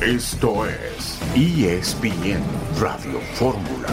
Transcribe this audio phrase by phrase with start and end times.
[0.00, 2.42] Esto es ESPN
[2.80, 3.88] Radio Fórmula.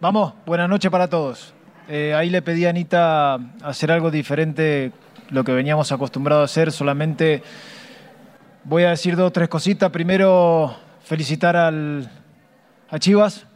[0.00, 1.54] Vamos, buenas noches para todos.
[1.88, 4.92] Eh, ahí le pedí a Anita hacer algo diferente,
[5.28, 6.72] lo que veníamos acostumbrados a hacer.
[6.72, 7.42] Solamente
[8.64, 9.90] voy a decir dos o tres cositas.
[9.90, 10.74] Primero,
[11.04, 12.10] felicitar al,
[12.90, 13.46] a Chivas.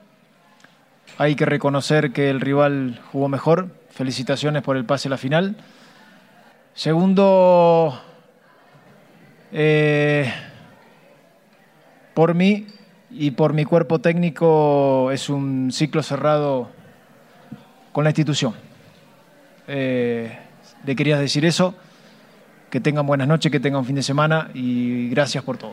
[1.19, 3.69] Hay que reconocer que el rival jugó mejor.
[3.91, 5.57] Felicitaciones por el pase a la final.
[6.77, 7.99] Segundo,
[9.51, 10.31] eh,
[12.13, 12.67] por mí
[13.11, 16.71] y por mi cuerpo técnico es un ciclo cerrado
[17.93, 18.55] con la institución.
[19.67, 20.39] Eh,
[20.85, 21.75] le quería decir eso,
[22.69, 25.73] que tengan buenas noches, que tengan un fin de semana y gracias por todo.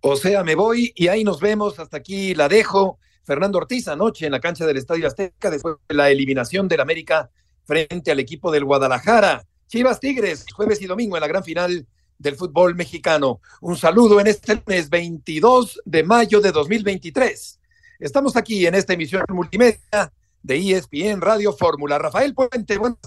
[0.00, 2.98] O sea, me voy y ahí nos vemos, hasta aquí la dejo.
[3.24, 7.30] Fernando Ortiz anoche en la cancha del Estadio Azteca después de la eliminación del América
[7.64, 9.44] frente al equipo del Guadalajara.
[9.68, 11.86] Chivas Tigres, jueves y domingo en la gran final
[12.18, 13.40] del fútbol mexicano.
[13.60, 17.60] Un saludo en este lunes 22 de mayo de 2023.
[17.98, 21.98] Estamos aquí en esta emisión multimedia de ESPN Radio Fórmula.
[21.98, 22.98] Rafael Puente, buenas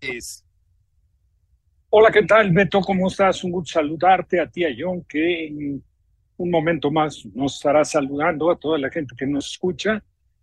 [0.00, 0.44] tardes.
[1.88, 2.80] Hola, ¿qué tal, Beto?
[2.80, 3.42] ¿Cómo estás?
[3.44, 5.78] Un gusto saludarte a ti, a John, que
[6.36, 10.02] un momento más nos estará saludando a toda la gente que nos escucha.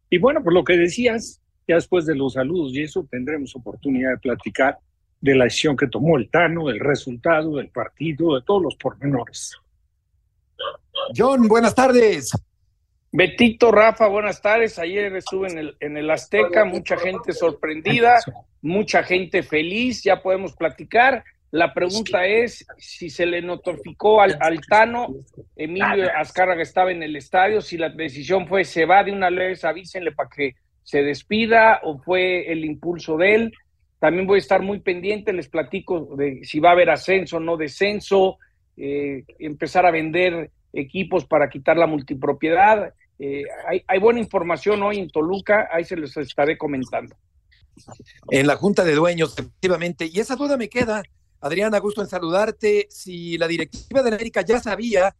[0.10, 4.12] Y bueno, por lo que decías, ya después de los saludos y eso tendremos oportunidad
[4.12, 4.80] de platicar
[5.22, 9.56] de la decisión que tomó el Tano, del resultado del partido, de todos los pormenores.
[11.16, 12.32] John, buenas tardes.
[13.12, 14.80] Betito, Rafa, buenas tardes.
[14.80, 18.20] Ayer estuve en el, en el Azteca, mucha gente sorprendida,
[18.62, 21.24] mucha gente feliz, ya podemos platicar.
[21.54, 25.14] La pregunta es si se le notificó al, al Tano,
[25.56, 29.64] Emilio Azcárraga estaba en el estadio, si la decisión fue se va de una vez,
[29.64, 33.54] avísenle para que se despida o fue el impulso de él.
[34.00, 37.40] También voy a estar muy pendiente, les platico de si va a haber ascenso o
[37.40, 38.40] no descenso,
[38.76, 42.96] eh, empezar a vender equipos para quitar la multipropiedad.
[43.20, 47.16] Eh, hay, hay, buena información hoy en Toluca, ahí se les estaré comentando.
[48.32, 50.10] En la Junta de Dueños, efectivamente.
[50.12, 51.04] Y esa duda me queda,
[51.44, 52.88] Adriana, gusto en saludarte.
[52.90, 55.14] Si la directiva de América ya sabía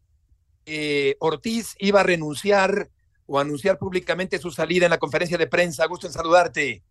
[0.66, 2.88] que Ortiz iba a renunciar
[3.28, 6.82] o anunciar públicamente su salida en la conferencia de prensa, gusto en saludarte.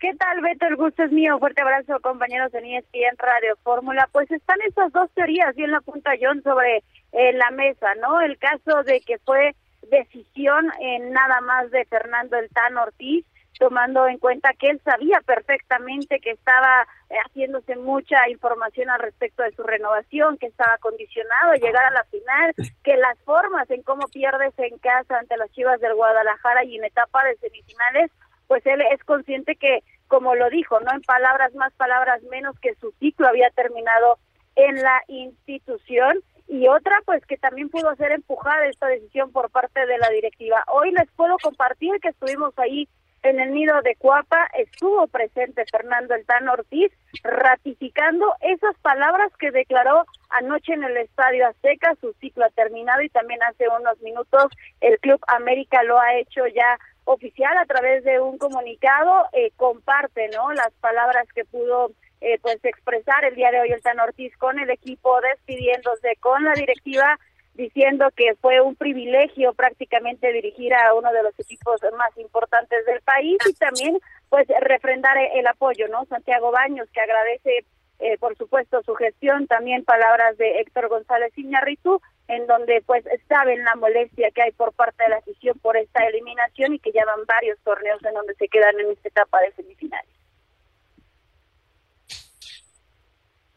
[0.00, 0.66] ¿Qué tal, Beto?
[0.66, 1.38] El gusto es mío.
[1.38, 4.08] Fuerte abrazo, compañeros de ESPN Radio Fórmula.
[4.12, 6.78] Pues están estas dos teorías bien la punta John sobre
[7.12, 8.22] eh, la mesa, ¿no?
[8.22, 9.54] El caso de que fue
[9.90, 13.26] decisión en nada más de Fernando El Tan Ortiz,
[13.58, 19.42] tomando en cuenta que él sabía perfectamente que estaba eh, haciéndose mucha información al respecto
[19.42, 22.54] de su renovación, que estaba condicionado a llegar a la final,
[22.84, 26.84] que las formas en cómo pierdes en casa ante las Chivas del Guadalajara y en
[26.84, 28.10] etapa de semifinales
[28.48, 32.74] pues él es consciente que, como lo dijo, no en palabras más, palabras menos, que
[32.76, 34.18] su ciclo había terminado
[34.56, 39.86] en la institución y otra pues que también pudo ser empujada esta decisión por parte
[39.86, 40.64] de la directiva.
[40.72, 42.88] Hoy les puedo compartir que estuvimos ahí
[43.22, 46.92] en el nido de Cuapa, estuvo presente Fernando Eltán Ortiz
[47.22, 53.08] ratificando esas palabras que declaró anoche en el Estadio Azteca, su ciclo ha terminado y
[53.08, 58.20] también hace unos minutos el Club América lo ha hecho ya oficial a través de
[58.20, 59.26] un comunicado.
[59.32, 61.90] Eh, comparte no las palabras que pudo
[62.20, 66.44] eh, pues expresar el día de hoy el Tan Ortiz con el equipo despidiéndose con
[66.44, 67.18] la directiva
[67.58, 73.00] diciendo que fue un privilegio prácticamente dirigir a uno de los equipos más importantes del
[73.00, 73.98] país y también
[74.28, 77.64] pues refrendar el apoyo no Santiago Baños que agradece
[77.98, 83.64] eh, por supuesto su gestión también palabras de Héctor González Iñarritu en donde pues saben
[83.64, 87.26] la molestia que hay por parte de la afición por esta eliminación y que llevan
[87.26, 90.14] varios torneos en donde se quedan en esta etapa de semifinales.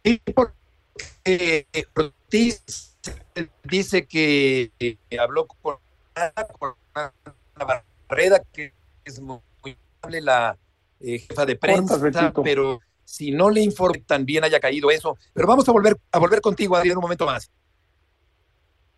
[0.03, 0.19] Y
[1.95, 2.90] Ortiz
[3.63, 4.71] dice que
[5.19, 5.77] habló con,
[6.59, 8.73] con una barrera que
[9.05, 9.41] es muy
[10.01, 10.57] amable la
[10.99, 11.99] eh, jefa de prensa,
[12.43, 15.17] pero si no le informa también haya caído eso.
[15.33, 17.49] Pero vamos a volver a volver contigo, Adrián, un momento más.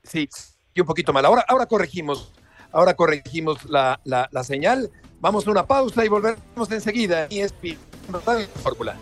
[0.04, 0.28] Sí,
[0.74, 1.26] y un poquito mal.
[1.26, 2.34] Ahora, ahora corregimos,
[2.72, 4.92] ahora corregimos la, la, la señal.
[5.20, 7.28] Vamos a una pausa y volvemos enseguida.
[7.30, 7.54] Y es
[8.62, 8.98] Fórmula.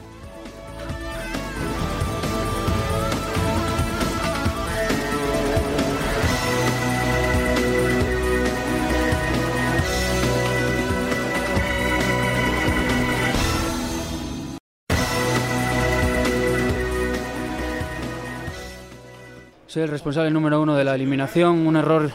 [19.72, 22.12] Soy el responsable número uno de la eliminación, un error,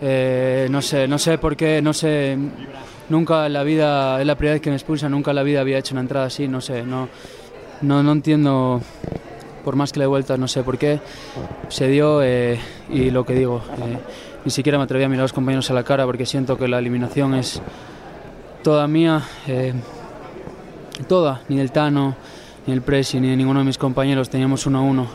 [0.00, 2.36] eh, no sé, no sé por qué, no sé,
[3.08, 5.60] nunca en la vida, es la primera vez que me expulsan, nunca en la vida
[5.60, 7.08] había hecho una entrada así, no sé, no,
[7.82, 8.82] no, no entiendo,
[9.64, 10.98] por más que le he vuelto, no sé por qué,
[11.68, 12.58] se dio eh,
[12.90, 13.98] y lo que digo, eh,
[14.44, 16.66] ni siquiera me atreví a mirar a los compañeros a la cara porque siento que
[16.66, 17.62] la eliminación es
[18.64, 19.22] toda mía,
[21.06, 22.16] toda, ni del Tano,
[22.66, 25.06] ni el Presi, ni de ninguno de mis compañeros, teníamos uno a uno,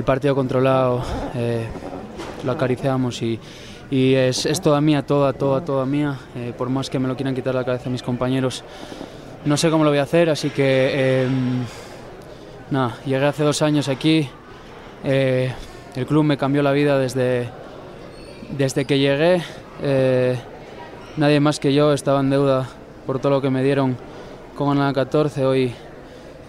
[0.00, 1.02] el partido controlado,
[2.44, 3.38] lo acariciamos y
[3.90, 7.16] y es, es, toda mía, toda, toda, toda mía, eh, por más que me lo
[7.16, 8.62] quieran quitar la cabeza mis compañeros.
[9.44, 11.64] No sé cómo lo voy a hacer, así que em,
[12.70, 14.28] nada, llegué hace dos años aquí,
[15.02, 15.52] eh,
[15.96, 17.48] el club me cambió la vida desde,
[18.56, 19.42] desde que llegué,
[19.82, 20.38] eh,
[21.16, 22.68] nadie más que yo estaba en deuda
[23.06, 23.96] por todo lo que me dieron
[24.54, 25.74] con la 14, hoy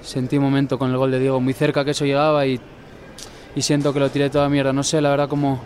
[0.04, 2.60] sentí un momento con el gol de Diego muy cerca que eso llegaba y,
[3.56, 5.60] y siento que lo tiré toda mierda, no sé la verdad cómo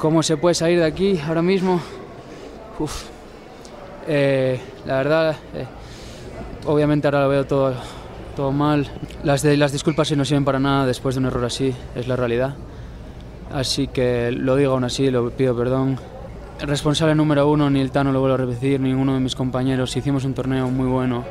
[0.00, 1.80] cómo se puede salir de aquí ahora mismo.
[4.08, 5.66] Eh, la verdad, eh,
[6.64, 7.74] obviamente ahora lo veo todo,
[8.34, 8.88] todo mal.
[9.22, 12.54] Las, las disculpas no sirven para nada después de un error así, es la realidad.
[13.52, 15.98] Así que lo digo aún así, lo pido perdón.
[16.60, 19.94] Responsable número uno, ni el Tano lo vuelvo a repetir, ninguno de mis compañeros.
[19.96, 21.24] Hicimos un torneo muy bueno.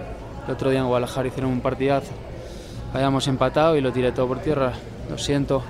[0.46, 2.12] El otro día en Guadalajara hicieron un partidazo.
[2.94, 4.74] Hayamos empatado y lo tiré todo por tierra.
[5.10, 5.64] Lo siento.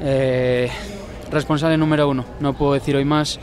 [0.00, 0.68] Eh,
[1.30, 2.24] responsable número uno.
[2.40, 3.38] No puedo decir hoy más.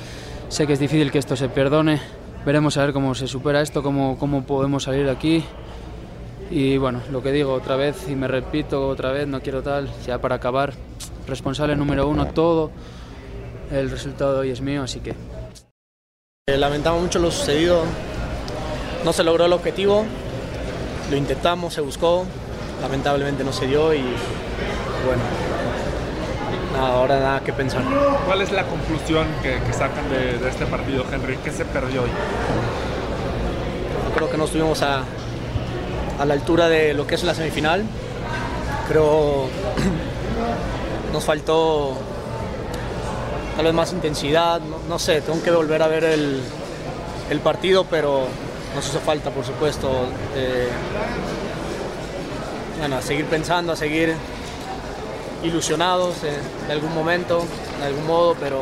[0.49, 2.01] Sé que es difícil que esto se perdone.
[2.45, 5.43] Veremos a ver cómo se supera esto, cómo, cómo podemos salir de aquí.
[6.51, 9.87] Y bueno, lo que digo otra vez y me repito otra vez, no quiero tal,
[10.05, 10.73] ya para acabar,
[11.27, 12.71] responsable número uno, todo
[13.71, 15.13] el resultado hoy es mío, así que...
[16.47, 17.83] Eh, lamentamos mucho lo sucedido,
[19.05, 20.05] no se logró el objetivo,
[21.11, 22.25] lo intentamos, se buscó,
[22.81, 24.01] lamentablemente no se dio y
[25.05, 25.21] bueno,
[26.77, 27.83] ahora nada que pensar.
[28.25, 31.37] ¿Cuál es la conclusión que, sacan de, este partido, Henry?
[31.37, 32.09] ¿Qué se perdió hoy?
[34.15, 35.03] Creo que no estuvimos a,
[36.19, 37.83] a la altura de lo que es la semifinal.
[38.87, 39.47] Creo
[41.13, 41.97] nos faltó
[43.55, 46.41] tal vez más intensidad, no, sé, tengo que volver a ver el,
[47.29, 48.25] el, partido, pero
[48.73, 49.89] nos hizo falta, por supuesto.
[50.33, 50.69] Eh,
[52.79, 54.15] bueno, a seguir pensando, a seguir
[55.43, 57.45] ilusionados en, algún momento,
[57.77, 58.61] en algún modo, pero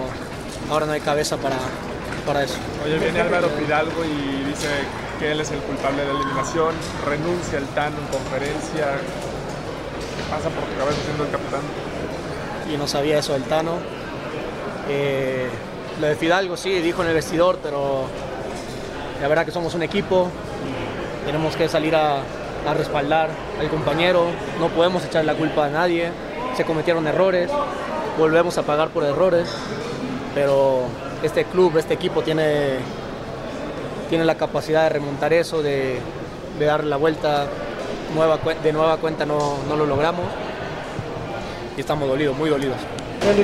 [0.70, 1.58] ahora no hay cabeza para,
[2.26, 2.56] para eso.
[2.86, 4.68] Oye, viene Álvaro Fidalgo y dice
[5.20, 6.76] que él es el culpable de la eliminación,
[7.06, 8.86] renuncia al TAN en conferencia.
[10.16, 11.62] ¿Qué pasa por tu cabeza siendo el capitán?
[12.72, 13.74] Y no sabía eso del Tano.
[14.90, 15.48] Eh,
[16.00, 18.06] lo de Fidalgo sí, dijo en el vestidor, pero
[19.22, 20.30] la verdad que somos un equipo,
[21.26, 22.18] tenemos que salir a,
[22.68, 23.30] a respaldar
[23.60, 24.26] al compañero,
[24.60, 26.12] no podemos echar la culpa a nadie
[26.58, 27.52] se cometieron errores,
[28.18, 29.48] volvemos a pagar por errores,
[30.34, 30.86] pero
[31.22, 32.78] este club, este equipo tiene,
[34.10, 36.00] tiene la capacidad de remontar eso, de,
[36.58, 37.46] de darle la vuelta,
[38.16, 40.26] nueva, de nueva cuenta no, no lo logramos
[41.78, 42.78] y estamos dolidos, muy dolidos.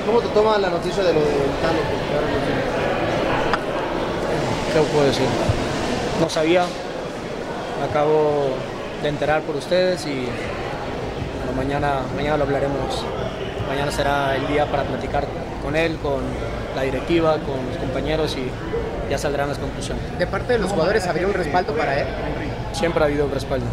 [0.07, 1.29] ¿cómo te toma la noticia de lo del
[1.61, 1.77] Tano?
[4.73, 5.27] ¿Qué puedo decir?
[6.19, 6.65] No sabía,
[7.79, 8.47] me acabo
[9.03, 10.27] de enterar por ustedes y
[11.55, 13.05] mañana, mañana lo hablaremos.
[13.67, 15.25] Mañana será el día para platicar
[15.63, 16.21] con él, con
[16.75, 18.49] la directiva, con los compañeros y
[19.09, 20.17] ya saldrán las conclusiones.
[20.17, 22.07] ¿De parte de los jugadores habría un respaldo para él?
[22.73, 23.65] Siempre ha habido un respaldo.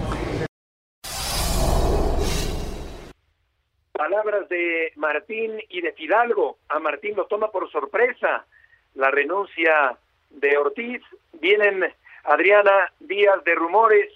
[3.93, 6.59] Palabras de Martín y de Fidalgo.
[6.69, 8.45] A Martín lo toma por sorpresa
[8.95, 9.97] la renuncia
[10.31, 11.03] de Ortiz.
[11.41, 11.85] Vienen
[12.25, 14.11] Adriana días de rumores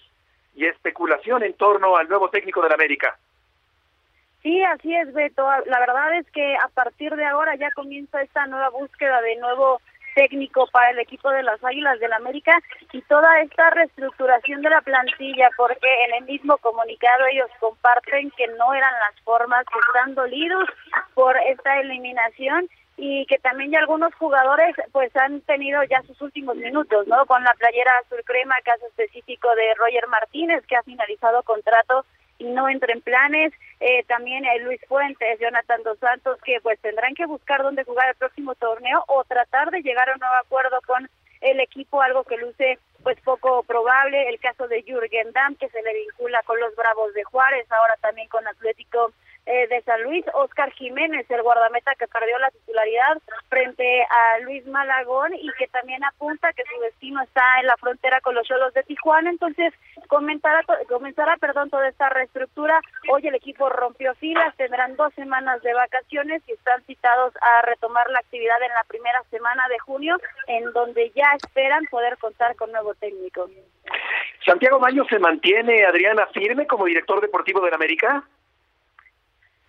[0.56, 3.18] y especulación en torno al nuevo técnico del América.
[4.44, 5.42] Sí, así es, Beto.
[5.64, 9.80] La verdad es que a partir de ahora ya comienza esta nueva búsqueda de nuevo
[10.14, 12.52] técnico para el equipo de las Águilas del América
[12.92, 18.46] y toda esta reestructuración de la plantilla, porque en el mismo comunicado ellos comparten que
[18.48, 20.68] no eran las formas, que están dolidos
[21.14, 26.54] por esta eliminación y que también ya algunos jugadores pues han tenido ya sus últimos
[26.56, 27.24] minutos, ¿no?
[27.24, 32.04] Con la playera azul crema, caso específico de Roger Martínez, que ha finalizado contrato
[32.38, 33.52] y no entra en planes.
[33.80, 38.08] Eh, también hay Luis Fuentes, Jonathan Dos Santos, que pues tendrán que buscar dónde jugar
[38.08, 41.08] el próximo torneo o tratar de llegar a un nuevo acuerdo con
[41.40, 44.28] el equipo, algo que luce pues poco probable.
[44.28, 47.96] El caso de Jürgen Damm, que se le vincula con los Bravos de Juárez, ahora
[48.00, 49.12] también con Atlético
[49.46, 54.66] eh, de San Luis, Oscar Jiménez, el guardameta que perdió la titularidad frente a Luis
[54.66, 58.72] Malagón y que también apunta que su destino está en la frontera con los Cholos
[58.74, 59.30] de Tijuana.
[59.30, 59.74] Entonces,
[60.08, 62.80] comenzará, comenzará perdón, toda esta reestructura.
[63.10, 68.08] Hoy el equipo rompió filas, tendrán dos semanas de vacaciones y están citados a retomar
[68.10, 72.72] la actividad en la primera semana de junio, en donde ya esperan poder contar con
[72.72, 73.48] nuevo técnico.
[74.44, 78.24] Santiago Baño se mantiene, Adriana, firme como director deportivo del América.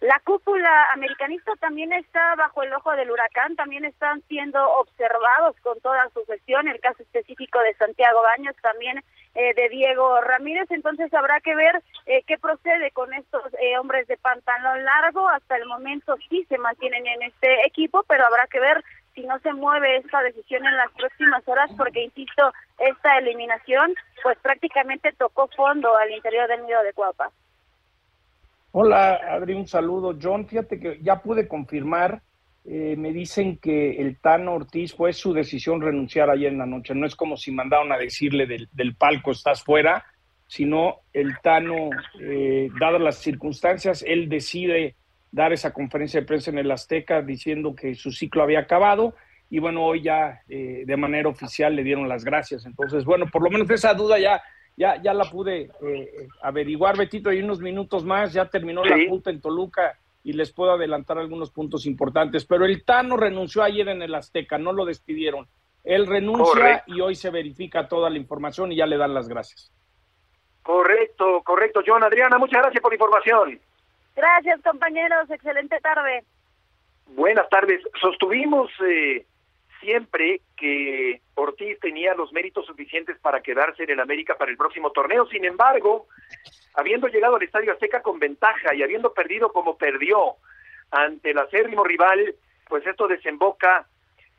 [0.02, 5.80] La cúpula americanista también está bajo el ojo del huracán, también están siendo observados con
[5.80, 9.02] toda su gestión, el caso específico de Santiago Baños, también
[9.36, 14.06] eh, de Diego Ramírez, entonces habrá que ver eh, qué procede con estos eh, hombres
[14.08, 18.60] de pantalón largo, hasta el momento sí se mantienen en este equipo, pero habrá que
[18.60, 18.84] ver
[19.14, 24.38] si no se mueve esta decisión en las próximas horas, porque insisto, esta eliminación pues
[24.40, 27.32] prácticamente tocó fondo al interior del nido de Cuapa.
[28.78, 30.18] Hola, Adri, un saludo.
[30.22, 32.22] John, fíjate que ya pude confirmar,
[32.66, 36.94] eh, me dicen que el Tano Ortiz fue su decisión renunciar ayer en la noche.
[36.94, 40.04] No es como si mandaron a decirle del, del palco estás fuera,
[40.46, 41.90] sino el Tano,
[42.20, 44.98] eh, dadas las circunstancias, él decide
[45.32, 49.16] dar esa conferencia de prensa en el Azteca diciendo que su ciclo había acabado
[49.50, 52.66] y bueno, hoy ya eh, de manera oficial le dieron las gracias.
[52.66, 54.42] Entonces, bueno, por lo menos esa duda ya
[54.78, 59.30] ya, ya la pude eh, averiguar, Betito, y unos minutos más, ya terminó la junta
[59.30, 62.46] en Toluca y les puedo adelantar algunos puntos importantes.
[62.46, 65.48] Pero el Tano renunció ayer en el Azteca, no lo despidieron.
[65.84, 69.72] Él renuncia y hoy se verifica toda la información y ya le dan las gracias.
[70.64, 72.04] Correcto, correcto, John.
[72.04, 73.60] Adriana, muchas gracias por la información.
[74.16, 75.30] Gracias, compañeros.
[75.30, 76.24] Excelente tarde.
[77.10, 77.82] Buenas tardes.
[78.02, 79.26] Sostuvimos eh,
[79.80, 84.92] siempre que Ortiz tenía los méritos suficientes para quedarse en el América para el próximo
[84.92, 85.28] torneo.
[85.28, 86.08] Sin embargo,
[86.74, 90.36] habiendo llegado al Estadio Azteca con ventaja y habiendo perdido como perdió
[90.92, 92.36] ante el acérrimo rival,
[92.68, 93.88] pues esto desemboca,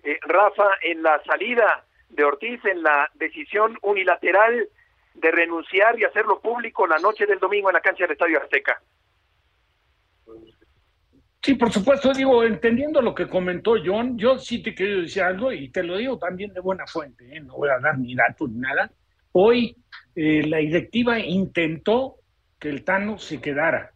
[0.02, 4.68] eh, Rafa, en la salida de Ortiz, en la decisión unilateral
[5.14, 8.80] de renunciar y hacerlo público la noche del domingo en la cancha del Estadio Azteca.
[11.46, 15.52] Sí, por supuesto, digo, entendiendo lo que comentó John, yo sí te quiero decir algo
[15.52, 17.38] y te lo digo también de buena fuente, ¿eh?
[17.38, 18.90] no voy a dar ni datos ni nada.
[19.30, 19.76] Hoy
[20.16, 22.16] eh, la directiva intentó
[22.58, 23.92] que el Tano se quedara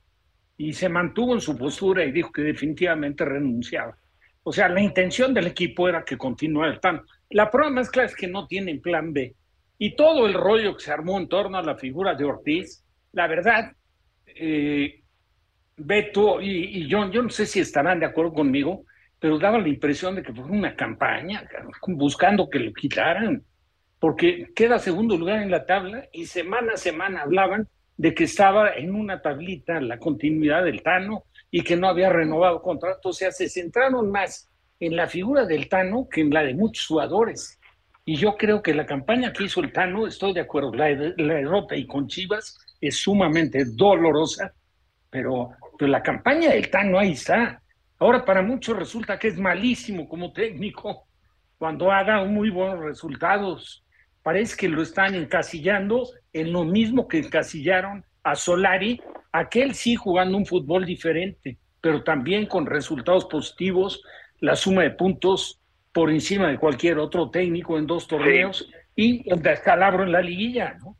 [0.57, 3.99] y se mantuvo en su postura y dijo que definitivamente renunciaba.
[4.45, 7.03] O sea, la intención del equipo era que continuara el Tano.
[7.31, 9.35] La prueba más clara es que no tienen plan B.
[9.77, 13.27] Y todo el rollo que se armó en torno a la figura de Ortiz, la
[13.27, 13.73] verdad,
[14.25, 15.00] eh,
[15.83, 18.85] Beto y, John, yo no sé si estarán de acuerdo conmigo,
[19.19, 21.49] pero daba la impresión de que fue una campaña
[21.89, 23.43] buscando que lo quitaran,
[23.99, 28.75] porque queda segundo lugar en la tabla y semana a semana hablaban de que estaba
[28.75, 33.11] en una tablita la continuidad del Tano y que no había renovado contrato.
[33.11, 36.87] O sea, se centraron más en la figura del Tano que en la de muchos
[36.87, 37.59] jugadores.
[38.07, 41.35] Y yo creo que la campaña que hizo el Tano, estoy de acuerdo, la, la
[41.35, 44.55] derrota y con Chivas es sumamente dolorosa,
[45.11, 47.63] pero pero la campaña del Tano ahí está.
[47.99, 51.07] Ahora para muchos resulta que es malísimo como técnico
[51.57, 53.83] cuando ha dado muy buenos resultados.
[54.23, 59.01] Parece que lo están encasillando en lo mismo que encasillaron a Solari,
[59.33, 64.03] aquel sí jugando un fútbol diferente, pero también con resultados positivos,
[64.41, 65.63] la suma de puntos
[65.95, 70.77] por encima de cualquier otro técnico en dos torneos y el descalabro en la liguilla,
[70.79, 70.95] ¿no?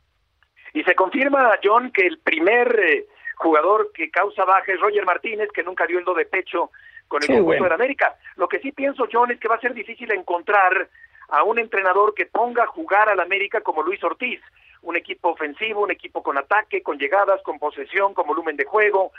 [0.73, 3.05] Y se confirma, John, que el primer eh,
[3.41, 6.69] jugador que causa baja es Roger Martínez, que nunca dio el do de pecho
[7.07, 8.15] con el conjunto de América.
[8.35, 10.87] Lo que sí pienso, John, es que va a ser difícil encontrar
[11.29, 14.39] a un entrenador que ponga a jugar al América como Luis Ortiz,
[14.83, 19.11] un equipo ofensivo, un equipo con ataque, con llegadas, con posesión, con volumen de juego,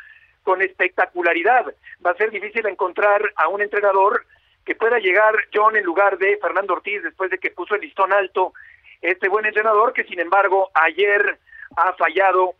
[0.44, 1.74] con espectacularidad.
[2.04, 4.24] Va a ser difícil encontrar a un entrenador
[4.64, 8.12] que pueda llegar John en lugar de Fernando Ortiz después de que puso el listón
[8.12, 8.52] alto
[9.00, 11.38] este buen entrenador que sin embargo ayer
[11.76, 12.54] ha fallado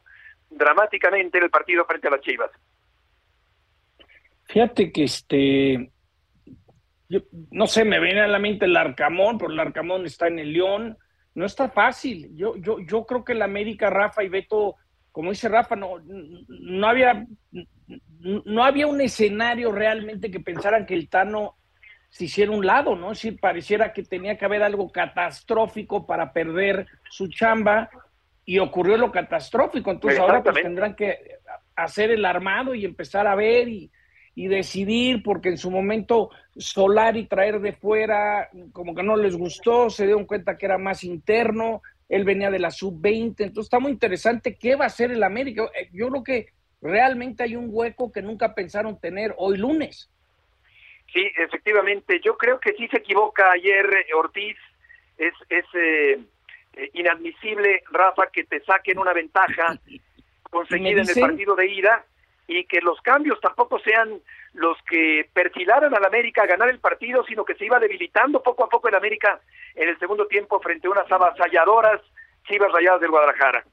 [0.54, 2.50] dramáticamente en el partido frente a las Chivas.
[4.44, 5.90] Fíjate que este,
[7.50, 10.52] no sé, me viene a la mente el Arcamón, pero el Arcamón está en el
[10.52, 10.99] León,
[11.35, 12.30] no está fácil.
[12.35, 14.76] Yo, yo, yo creo que el América, Rafa y Beto,
[15.11, 15.97] como dice Rafa, no,
[16.49, 17.26] no había,
[18.21, 21.56] no había un escenario realmente que pensaran que el Tano
[22.09, 23.14] se hiciera un lado, ¿no?
[23.14, 27.88] Si pareciera que tenía que haber algo catastrófico para perder su chamba
[28.44, 29.90] y ocurrió lo catastrófico.
[29.90, 31.38] Entonces ahora pues tendrán que
[31.76, 33.90] hacer el armado y empezar a ver y,
[34.34, 39.90] decidir, porque en su momento solar y traer de fuera como que no les gustó,
[39.90, 43.92] se dieron cuenta que era más interno, él venía de la sub-20, entonces está muy
[43.92, 45.64] interesante qué va a hacer el América.
[45.78, 46.46] Eh, yo creo que
[46.80, 50.11] realmente hay un hueco que nunca pensaron tener hoy lunes.
[51.12, 52.20] Sí, efectivamente.
[52.25, 54.56] Yo creo que sí se equivoca ayer eh, Ortiz.
[55.18, 56.18] Es, es eh,
[56.75, 59.79] eh, inadmisible, Rafa, que te saquen una ventaja
[60.50, 62.05] conseguida en el partido de ida
[62.47, 64.21] y que los cambios tampoco sean
[64.55, 68.64] los que perfilaran al América a ganar el partido, sino que se iba debilitando poco
[68.64, 69.41] a poco el América
[69.75, 72.00] en el segundo tiempo frente a unas avasalladoras
[72.47, 73.64] Chivas Rayadas del Guadalajara.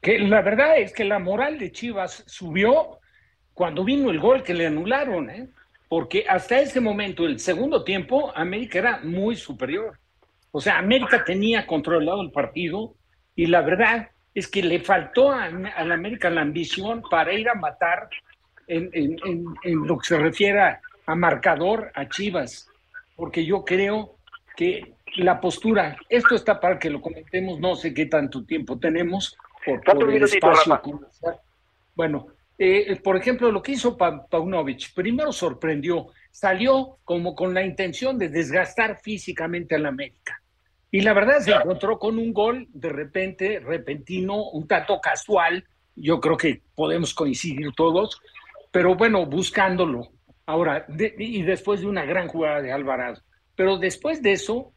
[0.00, 2.98] Que la verdad es que la moral de Chivas subió
[3.52, 5.48] cuando vino el gol que le anularon, ¿eh?
[5.88, 9.98] porque hasta ese momento, el segundo tiempo, América era muy superior.
[10.52, 12.94] O sea, América tenía controlado el partido
[13.34, 17.54] y la verdad es que le faltó a, la América la ambición para ir a
[17.54, 18.08] matar
[18.68, 19.16] en,
[19.64, 22.68] lo que se refiere a, marcador a Chivas,
[23.16, 24.16] porque yo creo
[24.56, 29.36] que la postura, esto está para que lo comentemos, no sé qué tanto tiempo tenemos
[29.84, 30.80] por, el espacio
[31.94, 32.28] Bueno,
[32.58, 38.28] eh, por ejemplo, lo que hizo Paunovic, primero sorprendió, salió como con la intención de
[38.28, 40.41] desgastar físicamente a la América.
[40.94, 45.64] Y la verdad se encontró con un gol de repente, repentino, un tanto casual.
[45.96, 48.20] Yo creo que podemos coincidir todos,
[48.70, 50.10] pero bueno, buscándolo.
[50.44, 50.84] Ahora,
[51.18, 53.22] y después de una gran jugada de Alvarado.
[53.56, 54.74] Pero después de eso,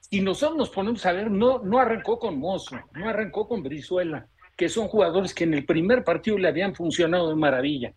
[0.00, 4.26] si nosotros nos ponemos a ver, no, no arrancó con Mozo, no arrancó con Brizuela,
[4.56, 7.92] que son jugadores que en el primer partido le habían funcionado de maravilla.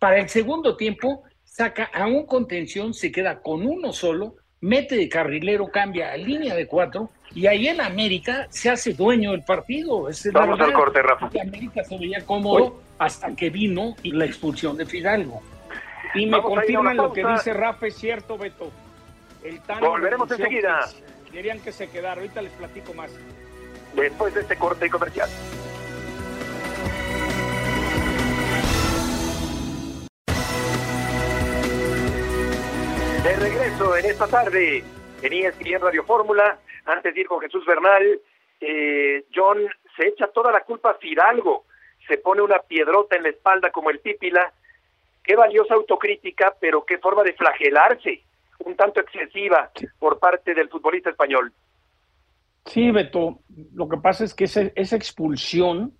[0.00, 5.08] Para el segundo tiempo, saca a un contención, se queda con uno solo mete de
[5.08, 10.08] carrilero, cambia a línea de cuatro y ahí en América se hace dueño del partido.
[10.32, 11.30] Vamos al corte, Rafa.
[11.40, 15.42] América se veía cómodo hasta que vino la expulsión de Fidalgo.
[16.14, 18.70] Y me confirman lo que dice Rafa, es cierto, Beto.
[19.42, 20.88] El Volveremos enseguida.
[21.32, 23.10] Querían que se quedara, ahorita les platico más.
[23.96, 25.28] Después de este corte comercial.
[33.80, 34.84] En esta tarde
[35.22, 38.20] en ESPN Radio Fórmula, antes de ir con Jesús Bernal,
[38.60, 39.58] eh, John
[39.96, 41.64] se echa toda la culpa a Fidalgo,
[42.06, 44.52] se pone una piedrota en la espalda como el pípila.
[45.24, 48.22] Qué valiosa autocrítica, pero qué forma de flagelarse,
[48.58, 51.52] un tanto excesiva por parte del futbolista español.
[52.66, 53.40] Sí, Beto,
[53.74, 55.94] lo que pasa es que esa, esa expulsión,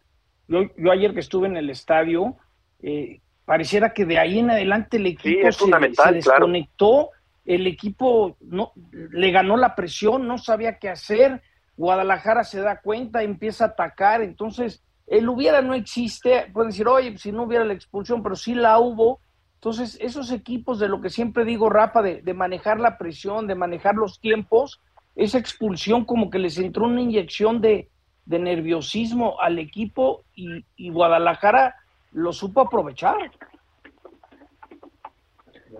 [0.46, 2.36] yo, yo, ayer que estuve en el estadio,
[2.82, 7.10] eh, pareciera que de ahí en adelante el equipo se, desconectó,
[7.44, 11.42] el equipo no le ganó la presión, no sabía qué hacer,
[11.76, 17.18] Guadalajara se da cuenta, empieza a atacar, entonces el hubiera no existe, pueden decir, oye,
[17.18, 19.20] si no hubiera la expulsión, pero sí la hubo,
[19.54, 23.94] entonces esos equipos de lo que siempre digo, Rafa, de, manejar la presión, de manejar
[23.94, 24.80] los tiempos,
[25.16, 27.88] esa expulsión como que les entró una inyección de,
[28.24, 31.74] nerviosismo al equipo y Guadalajara
[32.12, 33.16] lo supo aprovechar.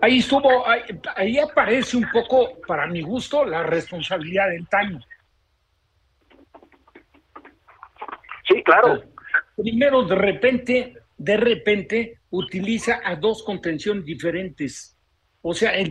[0.03, 0.65] Ahí estuvo,
[1.15, 4.99] ahí, aparece un poco, para mi gusto, la responsabilidad del Taño.
[8.45, 9.01] Sí, claro.
[9.55, 14.97] Primero, de repente, de repente, utiliza a dos contenciones diferentes.
[15.41, 15.89] O sea, el,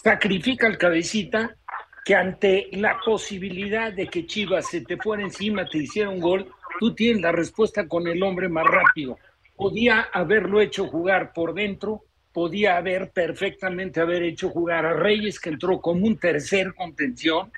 [0.00, 1.56] sacrifica al cabecita
[2.04, 6.48] que ante la posibilidad de que Chivas se te fuera encima, te hiciera un gol,
[6.78, 9.18] tú tienes la respuesta con el hombre más rápido.
[9.56, 12.04] Podía haberlo hecho jugar por dentro,
[12.38, 17.50] podía haber perfectamente haber hecho jugar a Reyes, que entró como un tercer contención,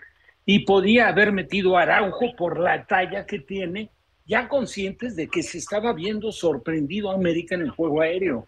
[0.47, 3.90] y podía haber metido a Araujo por la talla que tiene,
[4.25, 8.47] ya conscientes de que se estaba viendo sorprendido América en el juego aéreo.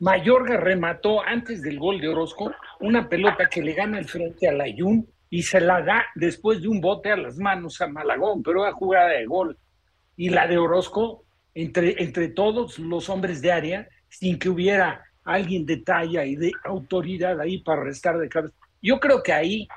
[0.00, 4.52] Mayorga remató antes del gol de Orozco una pelota que le gana el frente a
[4.52, 8.64] Layún y se la da después de un bote a las manos a Malagón, pero
[8.66, 9.56] era jugada de gol
[10.14, 15.64] y la de Orozco entre, entre todos los hombres de área, sin que hubiera alguien
[15.66, 18.54] de talla y de autoridad ahí para restar de cabeza.
[18.82, 19.68] Yo creo que ahí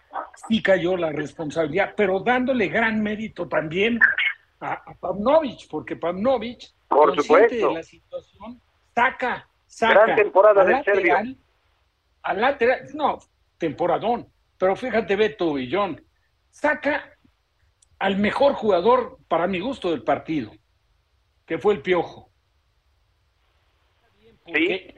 [0.47, 3.99] sí cayó la responsabilidad, pero dándole gran mérito también
[4.59, 8.61] a, a Pavnovich, porque Pavnovich, por supuesto, de la situación,
[8.95, 11.17] saca, saca gran temporada del Serbio.
[12.23, 13.19] Al lateral, no,
[13.57, 16.01] temporadón, pero fíjate Beto John,
[16.49, 17.17] saca
[17.99, 20.51] al mejor jugador, para mi gusto, del partido,
[21.45, 22.29] que fue el Piojo.
[24.45, 24.93] ¿Sí?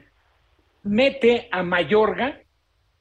[0.86, 2.40] Mete a Mayorga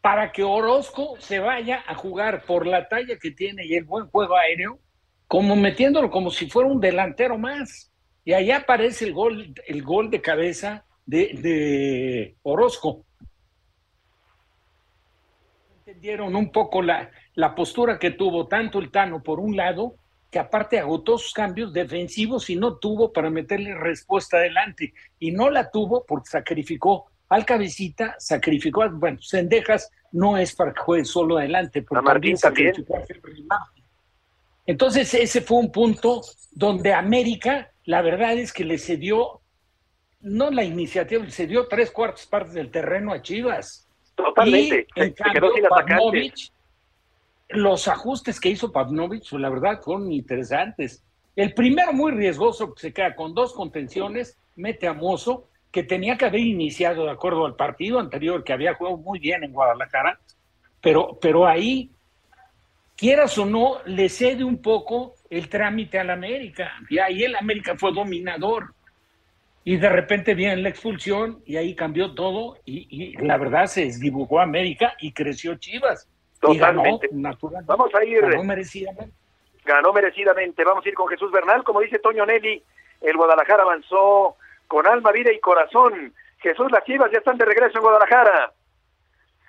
[0.01, 4.07] para que Orozco se vaya a jugar por la talla que tiene y el buen
[4.07, 4.79] juego aéreo,
[5.27, 7.91] como metiéndolo como si fuera un delantero más.
[8.23, 13.05] Y ahí aparece el gol, el gol de cabeza de, de Orozco.
[15.85, 19.95] Entendieron un poco la, la postura que tuvo tanto el Tano por un lado,
[20.31, 24.93] que aparte agotó sus cambios defensivos y no tuvo para meterle respuesta adelante.
[25.19, 30.73] Y no la tuvo porque sacrificó al cabecita, sacrificó, a, bueno, Sendejas no es para
[30.73, 33.71] que juegue solo adelante, pero también sacrificó a
[34.65, 39.41] Entonces ese fue un punto donde América, la verdad es que le cedió,
[40.21, 43.87] no la iniciativa, le cedió tres cuartas partes del terreno a Chivas.
[44.15, 44.87] Totalmente.
[44.95, 45.51] Y, en cambio,
[47.49, 51.03] los ajustes que hizo Pavlovich, la verdad, fueron interesantes.
[51.35, 56.17] El primero muy riesgoso, que se queda con dos contenciones, mete a Mozo, que tenía
[56.17, 60.17] que haber iniciado de acuerdo al partido anterior, que había jugado muy bien en Guadalajara,
[60.81, 61.91] pero, pero ahí,
[62.95, 66.71] quieras o no, le cede un poco el trámite al América.
[66.89, 68.73] Y ahí el América fue dominador.
[69.65, 73.81] Y de repente viene la expulsión y ahí cambió todo y, y la verdad se
[73.81, 76.07] desdibujó América y creció Chivas.
[76.39, 77.09] Totalmente.
[77.11, 78.21] Vamos a ir.
[78.21, 79.13] Ganó merecidamente.
[79.65, 80.63] Ganó merecidamente.
[80.63, 81.65] Vamos a ir con Jesús Bernal.
[81.65, 82.63] Como dice Toño Nelly,
[83.01, 86.13] el Guadalajara avanzó con alma, vida y corazón.
[86.39, 88.51] Jesús, las chivas ya están de regreso en Guadalajara.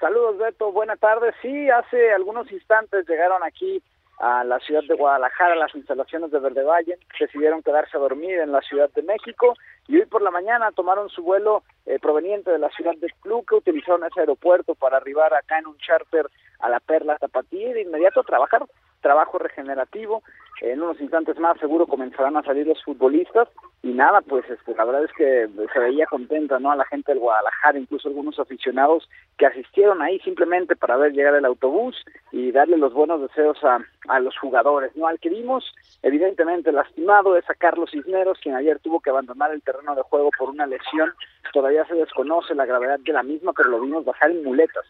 [0.01, 0.73] Saludos, Beto.
[0.73, 1.35] Buenas tardes.
[1.43, 3.83] Sí, hace algunos instantes llegaron aquí
[4.19, 8.51] a la ciudad de Guadalajara, las instalaciones de Verde Valle, decidieron quedarse a dormir en
[8.51, 9.55] la Ciudad de México
[9.89, 13.57] y hoy por la mañana tomaron su vuelo eh, proveniente de la ciudad de Toluca,
[13.57, 16.27] utilizaron ese aeropuerto para arribar acá en un charter
[16.61, 18.65] a la Perla Tapatía y de inmediato trabajar
[19.07, 20.25] trabajo regenerativo.
[20.61, 23.49] En unos instantes más seguro comenzarán a salir los futbolistas
[23.83, 26.73] y nada, pues este, la verdad es que se veía contenta, ¿no?
[26.73, 31.37] A la gente del Guadalajara, incluso algunos aficionados que asistieron ahí simplemente para ver llegar
[31.37, 31.95] el autobús
[32.33, 35.07] y darle los buenos deseos a, a los jugadores, ¿no?
[35.07, 39.63] Al que vimos evidentemente lastimado es a Carlos Cisneros, quien ayer tuvo que abandonar el
[39.63, 41.13] terreno de juego por una lesión.
[41.53, 44.85] Todavía se desconoce la gravedad de la misma, pero lo vimos bajar en muletas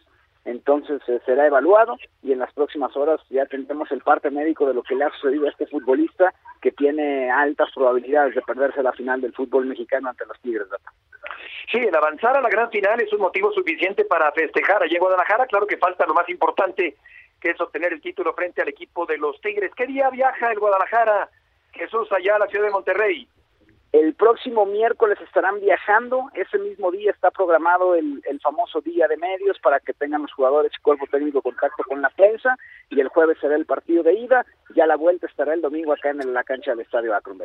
[0.47, 4.73] entonces eh, será evaluado y en las próximas horas ya tendremos el parte médico de
[4.73, 8.93] lo que le ha sucedido a este futbolista que tiene altas probabilidades de perderse la
[8.93, 10.67] final del fútbol mexicano ante los Tigres.
[11.69, 15.01] Sí, el avanzar a la gran final es un motivo suficiente para festejar allí en
[15.01, 15.47] Guadalajara.
[15.47, 16.95] Claro que falta lo más importante,
[17.41, 19.73] que es obtener el título frente al equipo de los Tigres.
[19.75, 21.29] ¿Qué día viaja el Guadalajara,
[21.73, 23.27] Jesús, allá a la ciudad de Monterrey?
[23.93, 29.57] El próximo miércoles estarán viajando, ese mismo día está programado el, famoso día de medios
[29.59, 32.55] para que tengan los jugadores y cuerpo técnico contacto con la prensa
[32.89, 34.45] y el jueves será el partido de ida,
[34.75, 37.41] ya la vuelta estará el domingo acá en la cancha del Estadio Akron.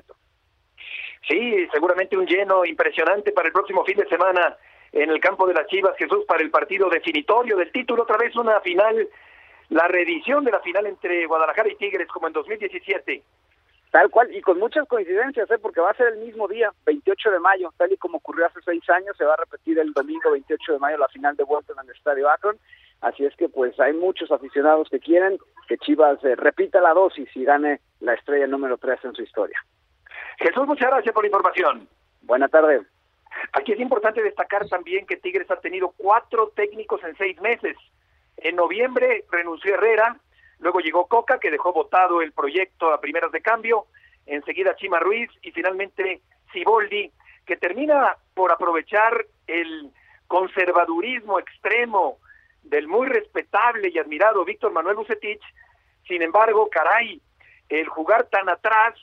[1.29, 4.57] Sí, seguramente un lleno impresionante para el próximo fin de semana
[4.93, 8.37] en el campo de las Chivas, Jesús, para el partido definitorio del título, otra vez
[8.37, 9.09] una final,
[9.71, 13.23] la reedición de la final entre Guadalajara y Tigres como en 2017.
[13.93, 15.59] Tal cual, y con muchas coincidencias, ¿eh?
[15.61, 18.61] porque va a ser el mismo día, 28 de mayo, tal y como ocurrió hace
[18.65, 21.75] seis años, se va a repetir el domingo 28 de mayo la final de vuelta
[21.75, 22.57] en el Estadio Akron,
[23.03, 25.37] así es que pues hay muchos aficionados que quieren
[25.69, 29.63] que Chivas eh, repita la dosis y gane la estrella número 3 en su historia.
[30.39, 31.87] Jesús, muchas gracias por la información.
[32.23, 32.87] Buena tarde.
[33.53, 37.77] Aquí es importante destacar también que Tigres ha tenido cuatro técnicos en seis meses.
[38.39, 40.17] En noviembre renunció Herrera,
[40.63, 43.87] Luego llegó Coca, que dejó votado el proyecto a primeras de cambio.
[44.27, 46.21] Enseguida Chima Ruiz y finalmente
[46.53, 47.11] Ciboldi,
[47.45, 49.91] que termina por aprovechar el
[50.29, 52.19] conservadurismo extremo
[52.63, 55.43] del muy respetable y admirado Víctor Manuel Bucetich.
[56.07, 57.21] Sin embargo, caray,
[57.69, 58.95] el jugar tan atrás,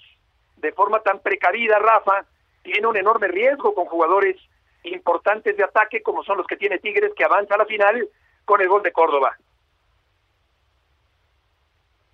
[0.55, 2.25] de forma tan precavida, Rafa,
[2.63, 4.37] tiene un enorme riesgo con jugadores
[4.83, 8.07] importantes de ataque como son los que tiene Tigres, que avanza a la final
[8.45, 9.37] con el gol de Córdoba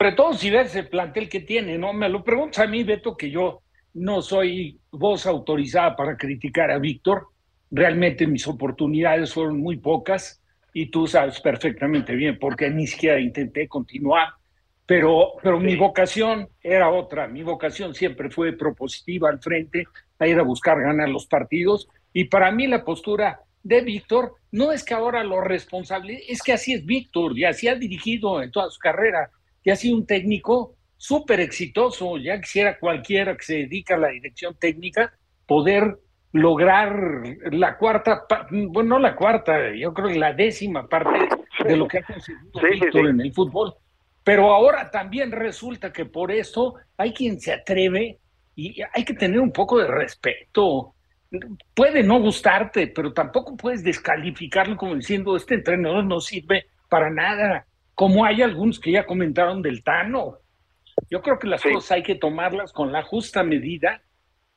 [0.06, 1.92] sobre todo si ves el plantel que tiene, ¿no?
[1.92, 3.64] Me lo preguntas a mí, Beto, que yo
[3.96, 7.30] no soy voz autorizada para criticar a Víctor.
[7.72, 10.44] Realmente mis oportunidades fueron muy pocas
[10.76, 14.28] y tú sabes perfectamente bien porque ni siquiera intenté continuar.
[14.86, 17.28] Pero, pero mi vocación era otra.
[17.28, 19.88] Mi vocación siempre fue propositiva al frente,
[20.20, 21.88] a ir a buscar ganar los partidos.
[22.14, 26.54] Y para mí la postura de Víctor no es que ahora lo responsable, es que
[26.54, 29.32] así es Víctor y así ha dirigido en toda su carrera
[29.66, 32.18] y ha sido un técnico súper exitoso.
[32.18, 35.12] Ya quisiera cualquiera que se dedica a la dirección técnica
[35.46, 35.98] poder
[36.32, 41.30] lograr la cuarta, bueno, no la cuarta, yo creo que la décima parte
[41.66, 43.74] de lo que ha conseguido en el fútbol.
[44.24, 48.20] Pero ahora también resulta que por eso hay quien se atreve
[48.56, 50.94] y hay que tener un poco de respeto.
[51.74, 57.66] Puede no gustarte, pero tampoco puedes descalificarlo como diciendo este entrenador no sirve para nada
[57.96, 60.38] como hay algunos que ya comentaron del Tano.
[61.10, 64.02] Yo creo que las cosas hay que tomarlas con la justa medida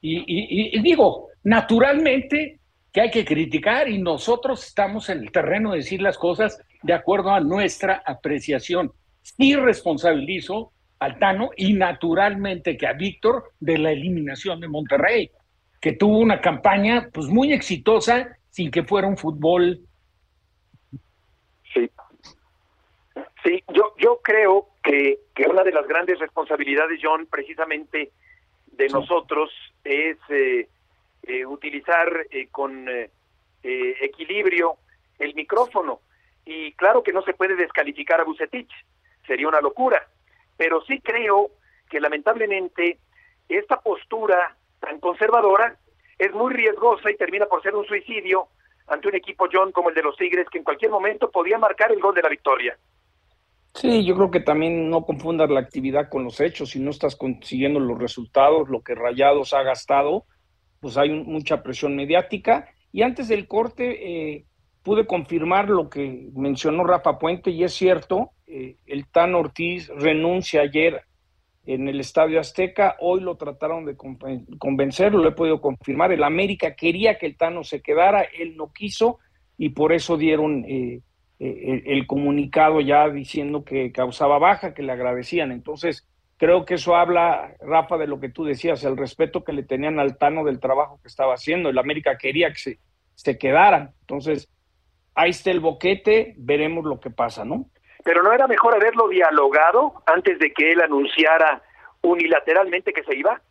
[0.01, 2.61] y, digo, naturalmente
[2.93, 6.93] que hay que criticar y nosotros estamos en el terreno de decir las cosas de
[6.93, 8.93] acuerdo a nuestra apreciación.
[9.23, 15.31] Sí responsabilizo al Tano y naturalmente que a Víctor de la eliminación de Monterrey,
[15.81, 19.81] que tuvo una campaña pues muy exitosa sin que fuera un fútbol.
[21.73, 21.91] Sí.
[23.49, 28.13] Sí, yo, yo creo que, que una de las grandes responsabilidades, John, precisamente
[28.67, 29.51] de nosotros
[29.85, 30.69] es eh,
[31.23, 33.11] eh, utilizar eh, con eh,
[33.63, 34.77] eh, equilibrio
[35.19, 36.01] el micrófono.
[36.45, 38.71] Y claro que no se puede descalificar a Bucetich,
[39.27, 40.07] sería una locura,
[40.59, 41.51] pero sí creo
[41.89, 42.99] que lamentablemente
[43.49, 45.75] esta postura tan conservadora
[46.19, 48.49] es muy riesgosa y termina por ser un suicidio
[48.89, 51.91] ante un equipo John como el de los Tigres que en cualquier momento podía marcar
[51.93, 52.77] el gol de la victoria.
[53.81, 56.71] Sí, yo creo que también no confundas la actividad con los hechos.
[56.71, 60.25] Si no estás consiguiendo los resultados, lo que Rayados ha gastado,
[60.81, 62.69] pues hay mucha presión mediática.
[62.91, 64.47] Y antes del corte eh,
[64.83, 70.63] pude confirmar lo que mencionó Rafa Puente y es cierto, eh, el Tan Ortiz renuncia
[70.63, 71.03] ayer
[71.65, 76.25] en el Estadio Azteca, hoy lo trataron de conven- convencer, lo he podido confirmar, el
[76.25, 79.19] América quería que el Tano se quedara, él no quiso
[79.59, 81.03] y por eso dieron eh,
[81.39, 85.53] eh, el, el comunicado ya diciendo que causaba baja, que le agradecían.
[85.53, 89.63] Entonces, creo que eso habla, Rafa, de lo que tú decías, el respeto que le
[89.63, 91.69] tenían al Tano del trabajo que estaba haciendo.
[91.69, 92.79] El América quería que se,
[93.15, 93.93] se quedaran.
[94.01, 94.49] Entonces,
[95.15, 97.69] ahí está el boquete, veremos lo que pasa, ¿no?
[98.05, 101.63] Pero no era mejor haberlo dialogado antes de que él anunciara
[102.03, 103.43] unilateralmente que se iba.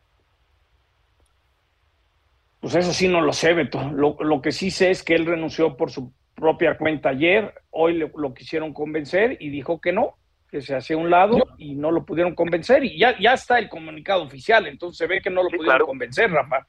[2.62, 3.92] Pues eso sí no lo sé, Beto.
[3.92, 7.94] Lo, lo que sí sé es que él renunció por su propia cuenta ayer, hoy
[7.96, 10.16] le- lo quisieron convencer y dijo que no,
[10.52, 13.68] que se hacía un lado y no lo pudieron convencer y ya, ya está el
[13.68, 16.66] comunicado oficial, entonces se ve que no lo pudieron convencer, Rafa.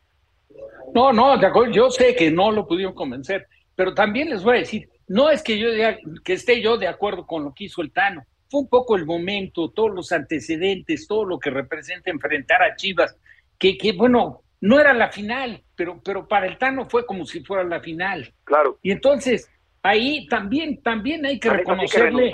[0.94, 4.56] No, no, de acuerdo, yo sé que no lo pudieron convencer, pero también les voy
[4.56, 7.64] a decir, no es que yo diga- que esté yo de acuerdo con lo que
[7.64, 12.10] hizo el Tano, fue un poco el momento, todos los antecedentes, todo lo que representa
[12.10, 13.16] enfrentar a Chivas,
[13.58, 17.44] que, que bueno, no era la final, pero, pero para el Tano fue como si
[17.44, 18.32] fuera la final.
[18.44, 18.78] Claro.
[18.82, 19.48] Y entonces,
[19.88, 22.30] ahí también, también hay que reconocerle,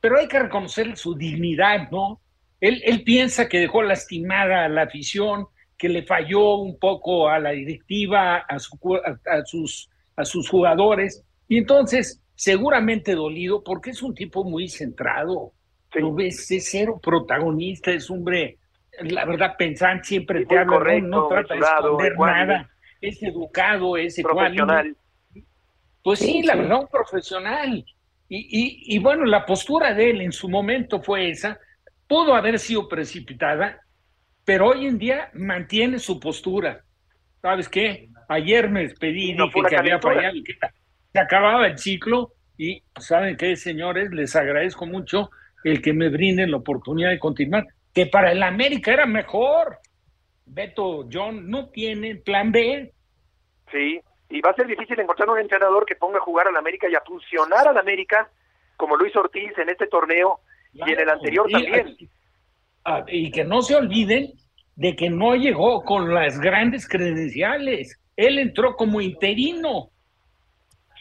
[0.00, 2.20] pero hay que reconocerle su dignidad, ¿no?
[2.60, 5.46] Él, él piensa que dejó lastimada a la afición,
[5.76, 10.48] que le falló un poco a la directiva, a, su a- a sus, a sus
[10.48, 15.52] jugadores, y entonces seguramente dolido, porque es un tipo muy centrado.
[15.94, 18.58] Lo ves, es cero protagonista, es hombre,
[19.02, 22.12] la verdad, pensante, siempre te habla, no- correcto, no, trata de esconder
[22.46, 22.70] nada,
[23.00, 24.56] es educado, es ecuánime.
[26.06, 27.84] Pues sí, Sí, la verdad, un profesional.
[28.28, 31.58] Y, y, y bueno, la postura de él en su momento fue esa,
[32.06, 33.80] pudo haber sido precipitada,
[34.44, 36.84] pero hoy en día mantiene su postura.
[37.42, 38.08] ¿Sabes qué?
[38.28, 40.54] Ayer me despedí y no dije que había fallado, que
[41.12, 44.12] se acababa el ciclo y ¿saben qué, señores?
[44.12, 45.30] Les agradezco mucho
[45.64, 49.80] el que me brinden la oportunidad de continuar, que para el América era mejor.
[50.44, 52.92] Beto, John, no tienen plan B.
[53.72, 56.88] Sí, y va a ser difícil encontrar un entrenador que ponga a jugar al América
[56.90, 58.28] y a funcionar al América
[58.76, 60.40] como Luis Ortiz en este torneo
[60.72, 61.96] y en el anterior Y- también.
[62.84, 64.32] Ah, y que no se olviden
[64.76, 67.98] de que no llegó con las grandes credenciales.
[68.16, 69.90] Él entró como interino.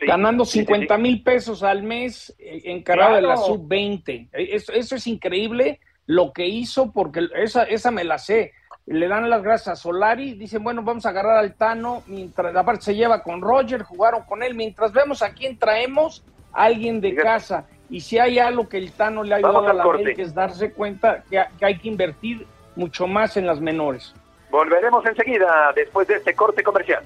[0.01, 3.47] ganando 50 mil pesos al mes eh, encargado de la Claro.
[3.53, 4.27] sub-20.
[4.33, 8.51] Eh, Eso, eso es increíble lo que hizo, porque esa, esa me la sé.
[8.87, 12.63] Le dan las gracias a Solari, dicen, bueno, vamos a agarrar al Tano, mientras la
[12.63, 17.15] parte se lleva con Roger, jugaron con él, mientras vemos a quién traemos, alguien de
[17.15, 17.65] casa.
[17.89, 20.01] Y si hay algo que el Tano le ha ayudado a la corte.
[20.03, 22.45] América es darse cuenta que, que hay que invertir
[22.75, 24.13] mucho más en las menores.
[24.51, 27.03] Volveremos enseguida después de este corte comercial.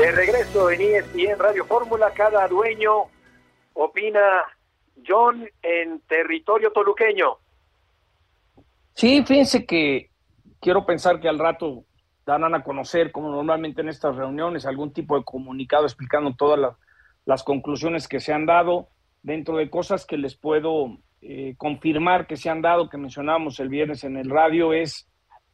[0.00, 3.10] De regreso en ESPN Radio Fórmula, cada dueño
[3.74, 4.20] opina
[5.06, 7.36] John en territorio toluqueño.
[8.94, 10.08] Sí, fíjense que
[10.58, 11.84] quiero pensar que al rato
[12.24, 16.76] darán a conocer, como normalmente en estas reuniones, algún tipo de comunicado explicando todas las,
[17.26, 18.88] las conclusiones que se han dado,
[19.22, 23.68] dentro de cosas que les puedo eh, confirmar que se han dado, que mencionábamos el
[23.68, 25.06] viernes en el radio, es,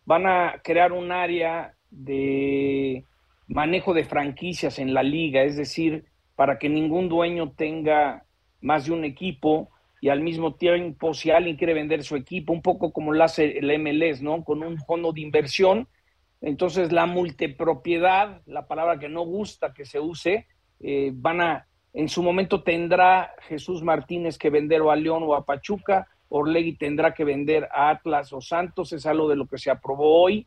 [0.05, 3.05] van a crear un área de
[3.47, 6.05] manejo de franquicias en la liga, es decir,
[6.35, 8.25] para que ningún dueño tenga
[8.61, 12.63] más de un equipo y al mismo tiempo si alguien quiere vender su equipo, un
[12.63, 14.45] poco como lo hace el MLS, ¿no?
[14.45, 15.89] Con un fondo de inversión.
[16.41, 20.47] Entonces la multipropiedad, la palabra que no gusta que se use,
[20.81, 25.35] eh, van a, en su momento tendrá Jesús Martínez que vender o a León o
[25.35, 29.59] a Pachuca, Orlegui tendrá que vender a Atlas o Santos, es algo de lo que
[29.59, 30.47] se aprobó hoy.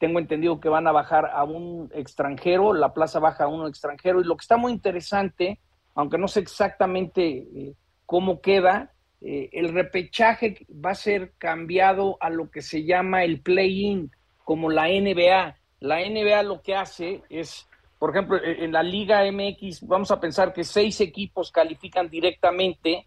[0.00, 4.20] Tengo entendido que van a bajar a un extranjero, la plaza baja a un extranjero,
[4.20, 5.60] y lo que está muy interesante,
[5.94, 7.74] aunque no sé exactamente eh,
[8.06, 13.42] cómo queda, eh, el repechaje va a ser cambiado a lo que se llama el
[13.42, 14.10] play-in,
[14.42, 15.56] como la NBA.
[15.80, 20.18] La NBA lo que hace es, por ejemplo, e, en la Liga MX, vamos a
[20.18, 23.06] pensar que seis equipos califican directamente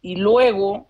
[0.00, 0.88] y luego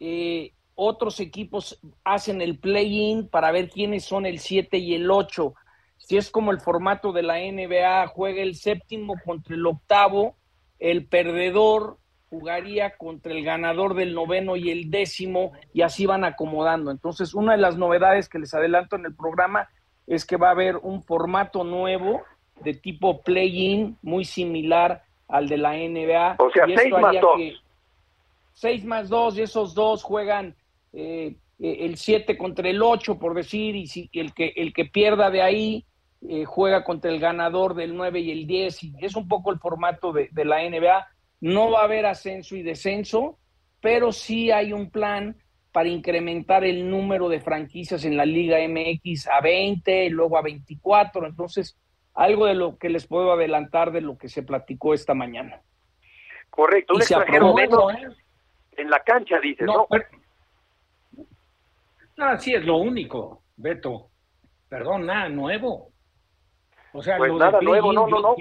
[0.00, 5.54] eh, otros equipos hacen el play-in para ver quiénes son el 7 y el 8.
[5.98, 10.36] Si es como el formato de la NBA, juega el séptimo contra el octavo,
[10.78, 16.90] el perdedor jugaría contra el ganador del noveno y el décimo y así van acomodando.
[16.90, 19.68] Entonces, una de las novedades que les adelanto en el programa
[20.06, 22.22] es que va a haber un formato nuevo
[22.62, 26.36] de tipo play-in muy similar al de la NBA.
[26.38, 27.40] O sea, seis más dos.
[28.52, 30.56] seis más dos y esos dos juegan
[30.94, 34.84] eh, eh, el 7 contra el 8, por decir, y si el que, el que
[34.84, 35.86] pierda de ahí
[36.28, 39.58] eh, juega contra el ganador del 9 y el 10, y es un poco el
[39.58, 41.06] formato de, de la NBA.
[41.40, 43.38] No va a haber ascenso y descenso,
[43.80, 45.36] pero sí hay un plan
[45.72, 51.26] para incrementar el número de franquicias en la Liga MX a 20, luego a 24.
[51.26, 51.76] Entonces,
[52.14, 55.60] algo de lo que les puedo adelantar de lo que se platicó esta mañana.
[56.48, 57.92] Correcto, un extranjero menos
[58.76, 59.88] en la cancha, dices, ¿no?
[59.90, 59.98] No,
[62.38, 64.10] sí es lo único, Beto.
[64.68, 65.92] Perdón, nada nuevo.
[66.92, 68.36] O sea, pues nada nuevo, no, no, no.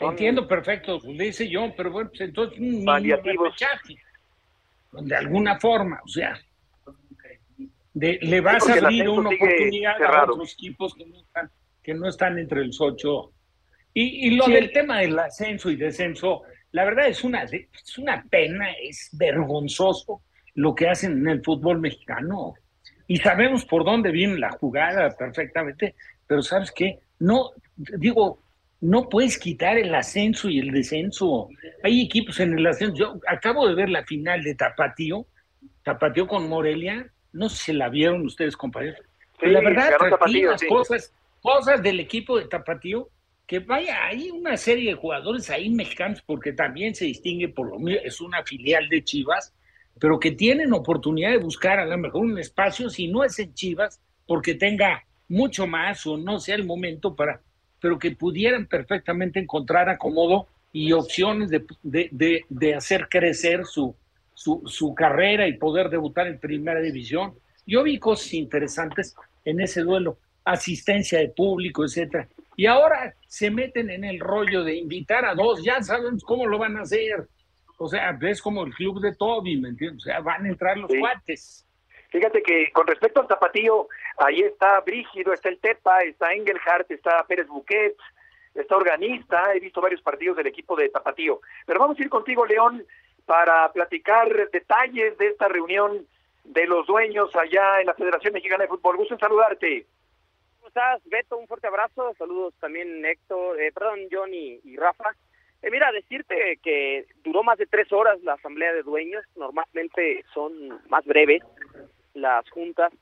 [0.00, 3.96] Entiendo, perfecto, le dice yo, pero bueno, pues entonces un repechaje,
[4.92, 6.36] de alguna forma, o sea,
[7.92, 11.50] de, le vas a abrir una oportunidad a otros equipos que no están,
[11.82, 13.32] que no están entre los ocho.
[13.92, 18.24] Y, y lo del tema del ascenso y descenso, la verdad es una, es una
[18.28, 20.22] pena, es vergonzoso
[20.54, 22.54] lo que hacen en el fútbol mexicano.
[23.06, 25.94] Y sabemos por dónde viene la jugada perfectamente,
[26.26, 27.00] pero ¿sabes qué?
[27.18, 28.40] No, digo,
[28.80, 31.48] no puedes quitar el ascenso y el descenso.
[31.82, 32.94] Hay equipos en el ascenso.
[32.94, 35.26] Yo acabo de ver la final de Tapatío,
[35.82, 37.10] Tapatío con Morelia.
[37.32, 39.00] No sé si la vieron ustedes, compañeros.
[39.40, 43.08] la verdad, las cosas, cosas del equipo de Tapatío,
[43.46, 47.78] que vaya, hay una serie de jugadores ahí mexicanos, porque también se distingue por lo
[47.78, 49.54] mío, es una filial de Chivas,
[49.98, 53.54] pero que tienen oportunidad de buscar a lo mejor un espacio, si no es en
[53.54, 57.40] Chivas, porque tenga mucho más o no sea el momento para,
[57.80, 63.94] pero que pudieran perfectamente encontrar acomodo y opciones de, de, de, hacer crecer su,
[64.34, 67.34] su, su, carrera y poder debutar en primera división.
[67.66, 72.28] Yo vi cosas interesantes en ese duelo, asistencia de público, etcétera.
[72.56, 76.58] Y ahora se meten en el rollo de invitar a dos, ya sabemos cómo lo
[76.58, 77.28] van a hacer,
[77.78, 80.04] o sea, es como el club de Toby, ¿me entiendes?
[80.04, 81.66] O sea, van a entrar los cuates.
[82.10, 87.24] Fíjate que con respecto al tapatío, ahí está Brígido, está el Tepa, está Engelhardt, está
[87.26, 87.96] Pérez Buquet,
[88.54, 91.40] está Organista, he visto varios partidos del equipo de Tapatío.
[91.66, 92.84] Pero vamos a ir contigo, León,
[93.26, 96.06] para platicar detalles de esta reunión
[96.44, 98.96] de los dueños allá en la Federación Mexicana de Fútbol.
[98.96, 99.86] Gusto en saludarte.
[100.58, 101.36] ¿Cómo estás, Beto?
[101.36, 102.14] Un fuerte abrazo.
[102.16, 105.16] Saludos también, Héctor, eh, perdón, Johnny y Rafa.
[105.64, 110.52] Eh, mira, decirte que duró más de tres horas la asamblea de dueños, normalmente son
[110.90, 111.42] más breves
[112.12, 112.92] las juntas.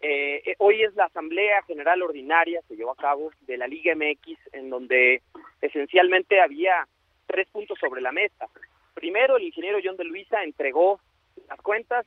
[0.00, 3.92] Eh, eh, hoy es la asamblea general ordinaria, se llevó a cabo, de la Liga
[3.96, 5.20] MX, en donde
[5.60, 6.86] esencialmente había
[7.26, 8.46] tres puntos sobre la mesa.
[8.94, 11.00] Primero, el ingeniero John de Luisa entregó
[11.48, 12.06] las cuentas,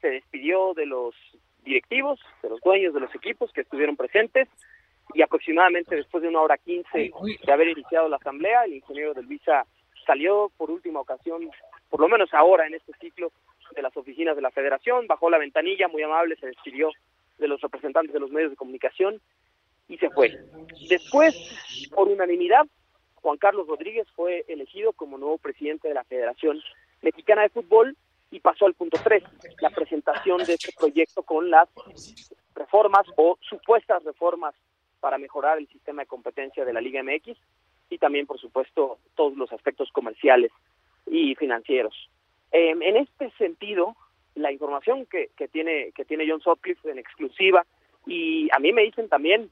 [0.00, 1.14] se despidió de los
[1.64, 4.48] directivos, de los dueños de los equipos que estuvieron presentes,
[5.12, 7.10] y aproximadamente después de una hora quince
[7.44, 9.66] de haber iniciado la asamblea, el ingeniero del Visa
[10.06, 11.50] salió por última ocasión,
[11.88, 13.32] por lo menos ahora en este ciclo,
[13.74, 16.90] de las oficinas de la federación, bajó la ventanilla, muy amable, se despidió
[17.38, 19.20] de los representantes de los medios de comunicación
[19.88, 20.32] y se fue.
[20.88, 22.66] Después, por unanimidad,
[23.16, 26.60] Juan Carlos Rodríguez fue elegido como nuevo presidente de la Federación
[27.02, 27.96] Mexicana de Fútbol
[28.30, 29.22] y pasó al punto tres,
[29.60, 31.68] la presentación de este proyecto con las
[32.54, 34.54] reformas o supuestas reformas
[35.04, 37.36] para mejorar el sistema de competencia de la Liga MX
[37.90, 40.50] y también, por supuesto, todos los aspectos comerciales
[41.06, 42.08] y financieros.
[42.50, 43.94] Em, en este sentido,
[44.34, 47.66] la información que, que, tiene que tiene John Sutcliffe en exclusiva
[48.06, 49.50] y a mí me dicen también,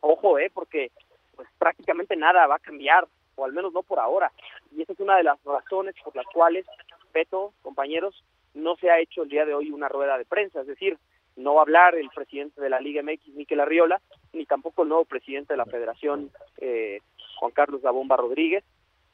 [0.00, 0.90] ojo, eh, porque
[1.36, 4.32] pues prácticamente nada va a cambiar o al menos no por ahora.
[4.72, 6.66] Y esa es una de las razones por las cuales,
[7.14, 10.62] Beto, compañeros, no se ha hecho el día de hoy una rueda de prensa.
[10.62, 10.98] Es decir,
[11.36, 14.00] no va a hablar el presidente de la Liga MX, Miquel Arriola,
[14.32, 17.00] ni tampoco el nuevo presidente de la Federación, eh,
[17.36, 18.64] Juan Carlos Bomba Rodríguez.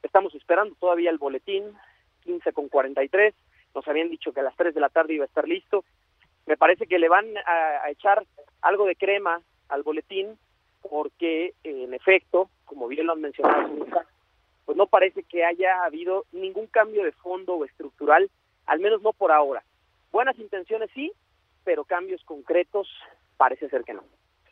[0.03, 1.63] Estamos esperando todavía el boletín,
[2.23, 3.33] 15 con 43.
[3.75, 5.83] Nos habían dicho que a las 3 de la tarde iba a estar listo.
[6.45, 8.25] Me parece que le van a, echar
[8.61, 10.37] algo de crema al boletín
[10.81, 13.69] porque, en efecto, como bien lo han mencionado,
[14.65, 18.29] pues no parece que haya habido ningún cambio de fondo o estructural,
[18.65, 19.63] al menos no por ahora.
[20.11, 21.11] Buenas intenciones sí,
[21.69, 22.87] pero cambios concretos
[23.37, 24.01] parece ser que no.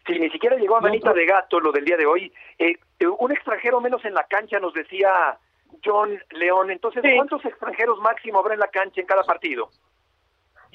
[0.05, 2.31] Sí, ni siquiera llegó a manita de gato lo del día de hoy.
[2.59, 2.75] Eh,
[3.17, 5.39] un extranjero menos en la cancha nos decía
[5.83, 6.69] John León.
[6.69, 9.71] Entonces, ¿cuántos extranjeros máximo habrá en la cancha en cada partido?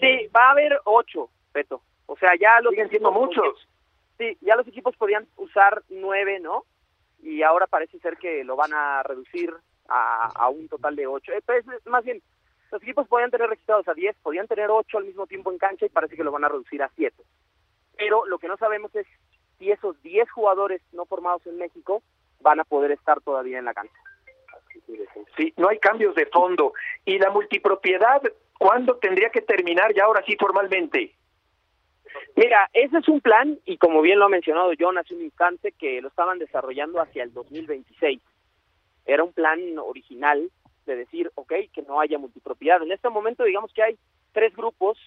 [0.00, 1.80] Sí, va a haber ocho, Beto.
[2.06, 3.68] O sea, ya los siguen siendo muchos.
[4.18, 6.64] Sí, ya los equipos podían usar nueve, ¿no?
[7.22, 9.54] Y ahora parece ser que lo van a reducir
[9.88, 11.30] a, un total de ocho.
[11.30, 12.20] Eh, pues, más bien,
[12.72, 15.84] los equipos podían tener registrados a diez, podían tener ocho al mismo tiempo en cancha
[15.84, 17.22] y parece que lo van a reducir a siete.
[17.96, 19.06] Pero lo que no sabemos es
[19.58, 22.02] si esos diez jugadores no formados en México
[22.40, 23.94] van a poder estar todavía en la cancha.
[25.36, 26.72] Sí, no hay cambios de fondo.
[27.04, 28.22] ¿Y la multipropiedad
[28.58, 31.14] cuándo tendría que terminar ya ahora sí formalmente?
[32.36, 35.72] Mira, ese es un plan y como bien lo ha mencionado John hace un instante
[35.72, 38.20] que lo estaban desarrollando hacia el 2026.
[39.04, 40.50] Era un plan original
[40.86, 42.82] de decir, ok, que no haya multipropiedad.
[42.82, 43.98] En este momento digamos que hay
[44.32, 44.98] tres grupos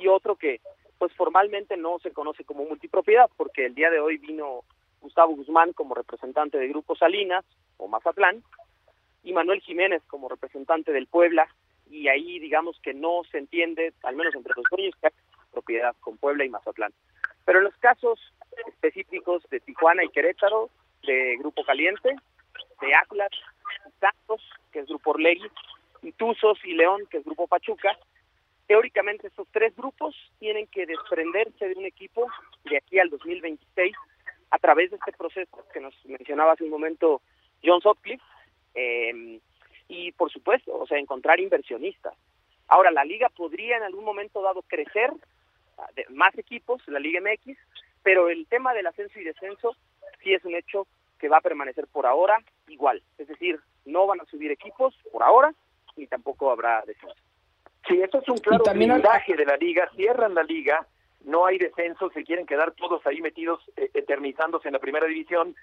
[0.00, 0.60] y otro que
[0.98, 4.62] pues formalmente no se conoce como multipropiedad porque el día de hoy vino
[5.00, 7.44] Gustavo Guzmán como representante de Grupo Salinas
[7.76, 8.42] o Mazatlán
[9.24, 11.48] y Manuel Jiménez como representante del Puebla
[11.90, 15.12] y ahí digamos que no se entiende, al menos entre los dueños, que hay
[15.52, 16.92] propiedad con Puebla y Mazatlán.
[17.44, 18.18] Pero en los casos
[18.66, 20.70] específicos de Tijuana y Querétaro,
[21.06, 22.16] de Grupo Caliente,
[22.80, 23.30] de Atlas,
[24.00, 24.42] Santos,
[24.72, 25.48] que es Grupo Orlegui,
[26.16, 27.96] Tuzos y León, que es Grupo Pachuca,
[28.66, 32.26] teóricamente estos tres grupos tienen que desprenderse de un equipo
[32.64, 33.94] de aquí al 2026
[34.50, 37.22] a través de este proceso que nos mencionaba hace un momento
[37.62, 38.22] John Sutcliffe,
[38.74, 39.40] eh,
[39.88, 42.14] y por supuesto, o sea, encontrar inversionistas.
[42.68, 45.12] Ahora, la liga podría en algún momento dado crecer
[45.78, 47.58] ah, más equipos, la Liga MX,
[48.02, 49.76] pero el tema del ascenso y descenso
[50.22, 50.86] sí es un hecho
[51.22, 53.00] que va a permanecer por ahora igual.
[53.16, 55.54] Es decir, no van a subir equipos por ahora
[55.96, 57.16] y tampoco habrá descenso.
[57.88, 59.88] Sí, esto es un claro blindaje de la liga.
[59.96, 60.84] Cierran la liga,
[61.24, 65.54] no hay descenso, se quieren quedar todos ahí metidos, eh, eternizándose en la primera división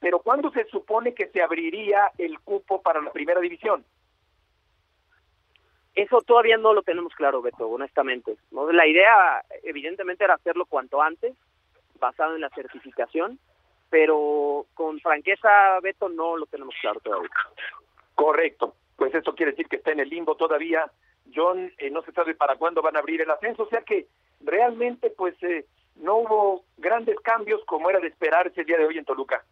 [0.00, 3.84] pero ¿cuándo se supone que se abriría el cupo para la primera división?
[5.94, 8.36] Eso todavía no lo tenemos claro, Beto, honestamente.
[8.52, 11.34] La idea, evidentemente, era hacerlo cuanto antes,
[11.98, 13.40] basado en la certificación,
[13.90, 17.30] pero con franqueza, Beto, no lo tenemos claro todavía.
[18.14, 18.74] Correcto.
[18.96, 20.90] Pues eso quiere decir que está en el limbo todavía.
[21.34, 24.06] John, eh, no se sabe para cuándo van a abrir el ascenso, o sea que
[24.40, 25.66] realmente, pues, eh,
[25.96, 29.44] no hubo grandes cambios como era de esperarse el día de hoy en Toluca.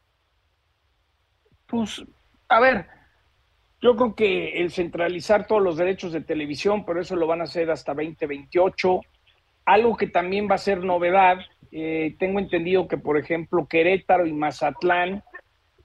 [1.66, 2.02] Pues,
[2.48, 2.86] a ver,
[3.80, 7.44] yo creo que el centralizar todos los derechos de televisión, pero eso lo van a
[7.44, 9.00] hacer hasta 2028.
[9.66, 11.38] Algo que también va a ser novedad,
[11.70, 15.22] eh, tengo entendido que, por ejemplo, Querétaro y Mazatlán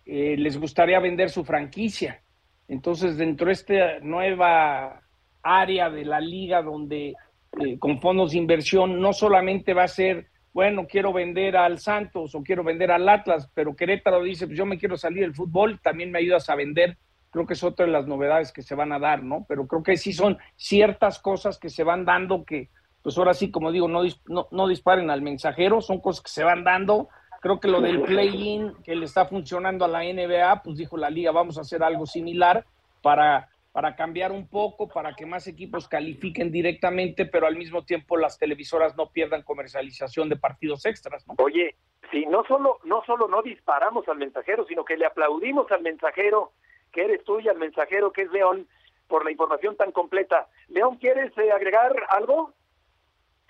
[0.06, 2.22] eh, les gustaría vender su franquicia.
[2.68, 5.02] Entonces, dentro de esta nueva
[5.44, 7.16] área de la liga donde
[7.60, 12.36] eh, con fondos de inversión no solamente va a ser bueno, quiero vender al Santos
[12.36, 15.80] o quiero vender al Atlas, pero Querétaro dice, pues yo me quiero salir del fútbol,
[15.82, 16.98] también me ayudas a vender.
[17.30, 19.46] Creo que es otra de las novedades que se van a dar, ¿no?
[19.48, 22.70] Pero creo que sí son ciertas cosas que se van dando que,
[23.04, 26.44] pues ahora sí, como digo, no, no, no disparen al mensajero, son cosas que se
[26.44, 27.10] van dando.
[27.42, 31.10] Creo que lo del play-in que le está funcionando a la NBA, pues dijo la
[31.10, 32.66] liga, vamos a hacer algo similar
[33.02, 38.18] para para cambiar un poco, para que más equipos califiquen directamente, pero al mismo tiempo
[38.18, 41.26] las televisoras no pierdan comercialización de partidos extras.
[41.38, 41.76] Oye,
[42.12, 46.52] si no solo, no solo no disparamos al mensajero, sino que le aplaudimos al mensajero,
[46.92, 48.68] que eres tú y al mensajero que es León,
[49.08, 50.48] por la información tan completa.
[50.68, 52.54] León, ¿quieres eh, agregar algo?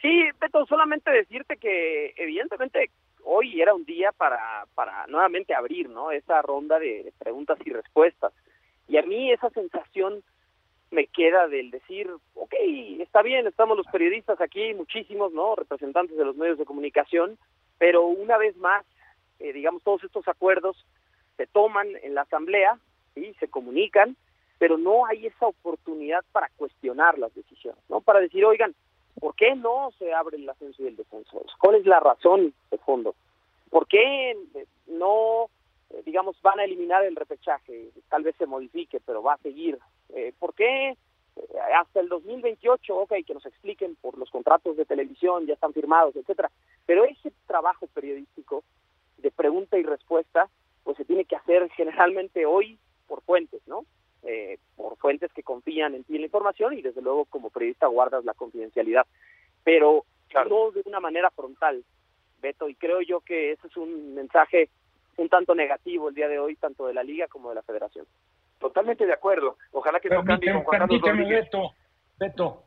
[0.02, 2.90] Sí, Beto, solamente decirte que evidentemente
[3.24, 6.12] hoy era un día para, para nuevamente abrir, ¿no?
[6.12, 8.34] Esa ronda de preguntas y respuestas
[8.88, 10.24] y a mí esa sensación
[10.90, 12.54] me queda del decir, ok,
[13.00, 15.56] está bien, estamos los periodistas aquí, muchísimos, ¿no?
[15.56, 17.38] Representantes de los medios de comunicación,
[17.78, 18.84] pero una vez más,
[19.40, 20.86] eh, digamos, todos estos acuerdos
[21.38, 22.78] se toman en la asamblea,
[23.16, 24.16] y se comunican,
[24.58, 28.02] pero no hay esa oportunidad para cuestionar las decisiones, ¿no?
[28.02, 28.76] Para decir, oigan,
[29.20, 31.44] ¿por qué no se abre el ascenso y el descenso?
[31.60, 33.16] ¿Cuál es la razón de fondo?
[33.70, 34.38] ¿Por qué
[34.88, 35.50] no
[35.94, 39.78] eh, digamos, van a eliminar el repechaje, tal vez se modifique, pero va a seguir.
[40.10, 40.90] Eh, ¿Por qué?
[40.90, 40.98] Eh,
[41.80, 46.16] hasta el 2028, ok, que nos expliquen por los contratos de televisión, ya están firmados,
[46.16, 46.52] etcétera.
[46.86, 48.64] Pero ese trabajo periodístico
[49.18, 50.50] de pregunta y respuesta,
[50.84, 53.86] pues se tiene que hacer generalmente hoy por fuentes, ¿no?
[54.76, 58.34] Por fuentes que confían en ti la información y desde luego como periodista guardas la
[58.34, 59.06] confidencialidad,
[59.64, 60.06] pero
[60.50, 61.84] no de una manera frontal,
[62.42, 64.70] Beto, y creo yo que ese es un mensaje
[65.18, 68.06] un tanto negativo el día de hoy, tanto de la liga como de la federación.
[68.60, 69.58] Totalmente de acuerdo.
[69.72, 71.46] Ojalá que no cambie con Juan Carlos Rodríguez.
[71.46, 71.74] Beto,
[72.18, 72.64] Beto,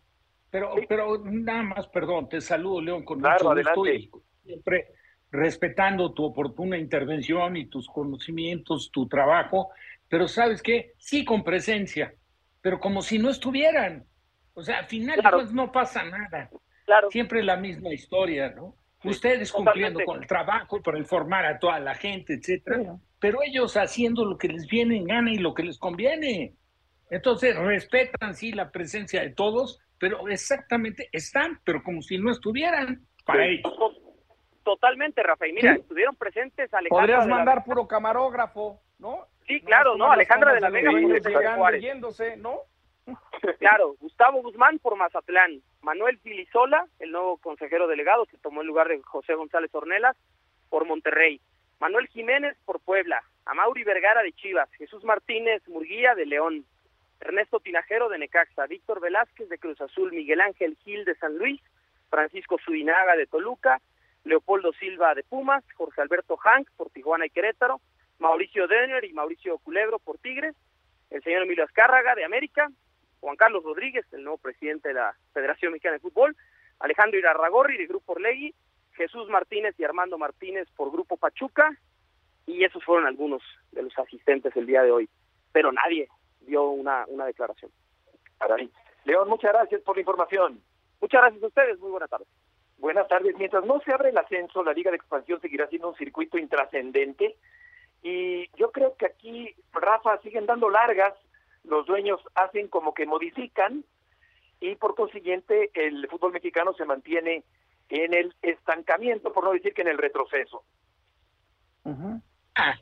[0.50, 4.10] pero, pero nada más, perdón, te saludo, León, con claro, mucho adelante.
[4.44, 4.88] siempre
[5.30, 9.70] respetando tu oportuna intervención y tus conocimientos, tu trabajo,
[10.14, 10.92] pero ¿sabes qué?
[10.96, 12.14] Sí con presencia,
[12.62, 14.06] pero como si no estuvieran.
[14.52, 16.50] O sea, al final pues, no pasa nada.
[16.84, 17.10] Claro.
[17.10, 18.76] Siempre la misma historia, ¿no?
[19.02, 24.24] Ustedes cumpliendo con el trabajo, por informar a toda la gente, etcétera, pero ellos haciendo
[24.24, 26.54] lo que les viene en gana y lo que les conviene.
[27.10, 33.04] Entonces, respetan, sí, la presencia de todos, pero exactamente están, pero como si no estuvieran
[33.26, 33.74] para ellos.
[34.62, 35.48] Totalmente, Rafa.
[35.48, 37.00] Y mira, estuvieron presentes Alejandra.
[37.00, 39.26] Podrías la mandar puro camarógrafo, ¿no?
[39.46, 40.10] Sí, claro, ¿no?
[40.10, 40.90] Alejandra de la Vega.
[40.90, 42.60] por ¿no?
[43.58, 48.88] Claro, Gustavo Guzmán por Mazatlán, Manuel Filisola, el nuevo consejero delegado que tomó el lugar
[48.88, 50.16] de José González Ornelas,
[50.70, 51.40] por Monterrey,
[51.78, 56.64] Manuel Jiménez por Puebla, Amauri Vergara de Chivas, Jesús Martínez Murguía de León,
[57.20, 61.60] Ernesto Tinajero de Necaxa, Víctor Velázquez de Cruz Azul, Miguel Ángel Gil de San Luis,
[62.10, 63.80] Francisco Zudinaga de Toluca,
[64.24, 67.80] Leopoldo Silva de Pumas, Jorge Alberto Hank por Tijuana y Querétaro,
[68.18, 70.54] Mauricio Denner y Mauricio Culebro por Tigres,
[71.10, 72.70] el señor Emilio Azcárraga de América,
[73.20, 76.36] Juan Carlos Rodríguez, el nuevo presidente de la Federación Mexicana de Fútbol,
[76.78, 78.54] Alejandro Irarragorri de Grupo Orlegui,
[78.92, 81.76] Jesús Martínez y Armando Martínez por Grupo Pachuca,
[82.46, 83.42] y esos fueron algunos
[83.72, 85.08] de los asistentes el día de hoy,
[85.52, 86.08] pero nadie
[86.40, 87.70] dio una, una declaración.
[89.04, 90.60] León, muchas gracias por la información.
[91.00, 92.28] Muchas gracias a ustedes, muy buenas tardes.
[92.78, 93.36] Buenas tardes.
[93.38, 97.36] Mientras no se abre el ascenso, la Liga de Expansión seguirá siendo un circuito intrascendente.
[98.04, 101.14] Y yo creo que aquí, Rafa, siguen dando largas.
[101.64, 103.82] Los dueños hacen como que modifican.
[104.60, 107.44] Y por consiguiente, el fútbol mexicano se mantiene
[107.88, 110.64] en el estancamiento, por no decir que en el retroceso.
[112.54, 112.74] Ah,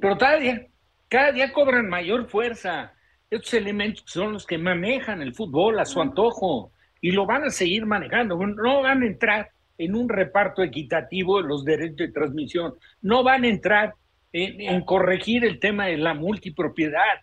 [0.00, 0.66] pero cada día,
[1.08, 2.94] cada día cobran mayor fuerza.
[3.28, 7.50] Estos elementos son los que manejan el fútbol a su antojo y lo van a
[7.50, 8.38] seguir manejando.
[8.38, 12.74] No van a entrar en un reparto equitativo de los derechos de transmisión.
[13.02, 13.94] No van a entrar
[14.32, 17.20] en, en corregir el tema de la multipropiedad.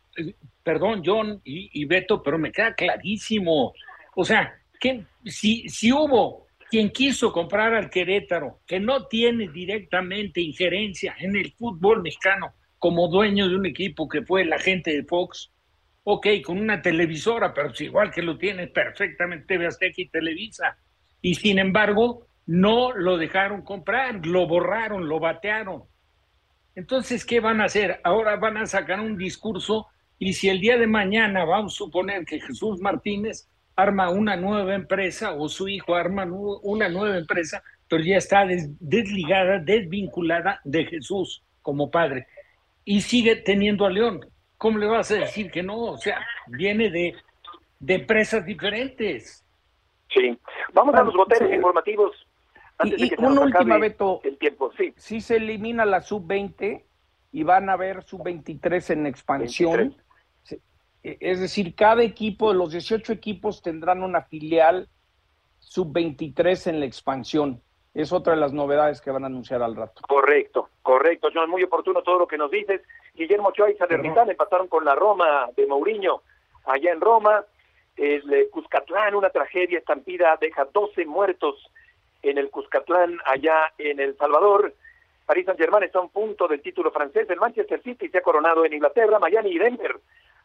[0.64, 3.74] Perdón, John y, y Beto, pero me queda clarísimo.
[4.16, 10.42] O sea, que si, si hubo quien quiso comprar al Querétaro, que no tiene directamente
[10.42, 15.04] injerencia en el fútbol mexicano como dueño de un equipo que fue la gente de
[15.04, 15.52] Fox,
[16.04, 20.78] ok, con una televisora, pero es igual que lo tiene perfectamente TV Azteca y Televisa.
[21.22, 25.84] Y sin embargo, no lo dejaron comprar, lo borraron, lo batearon.
[26.80, 28.00] Entonces, ¿qué van a hacer?
[28.06, 32.24] Ahora van a sacar un discurso y si el día de mañana vamos a suponer
[32.24, 36.26] que Jesús Martínez arma una nueva empresa o su hijo arma
[36.64, 42.28] una nueva empresa, pero ya está des- desligada, desvinculada de Jesús como padre
[42.86, 44.22] y sigue teniendo a León.
[44.58, 45.78] ¿Cómo le vas a decir que no?
[45.78, 47.14] O sea, viene de,
[47.80, 49.44] de empresas diferentes.
[50.14, 50.38] Sí.
[50.74, 52.26] Vamos a los boteros informativos.
[52.80, 54.22] Antes Y, de que una última, Beto.
[54.24, 54.94] El tiempo, sí.
[54.98, 56.84] Si se elimina la sub-20
[57.32, 59.78] y van a haber sub-23 en expansión.
[59.78, 60.06] 23.
[60.44, 60.62] se-
[61.04, 64.88] e- Es decir, cada equipo de los 18 equipos tendrán una filial
[65.60, 67.62] sub-23 en la expansión.
[67.94, 70.02] Es otra de las novedades que van a anunciar al rato.
[70.08, 72.82] Correcto, correcto, John, muy oportuno todo lo que nos dices.
[73.14, 76.22] Guillermo Ochoa y Salernitana empataron con la Roma de Mourinho
[76.66, 77.44] allá en Roma.
[77.98, 81.56] El eh, Cuscatlán, una tragedia estampida, deja 12 muertos
[82.22, 84.74] en el Cuscatlán allá en El Salvador.
[85.26, 87.30] París Saint-Germain está a un punto del título francés.
[87.30, 89.96] El Manchester City se ha coronado en Inglaterra, Miami y Denver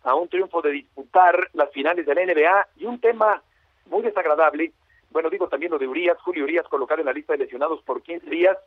[0.05, 3.43] a un triunfo de disputar las finales de la NBA y un tema
[3.87, 4.73] muy desagradable.
[5.11, 8.03] Bueno, digo también lo de Urias, Julio Urias colocado en la lista de lesionados por
[8.03, 8.59] 15 días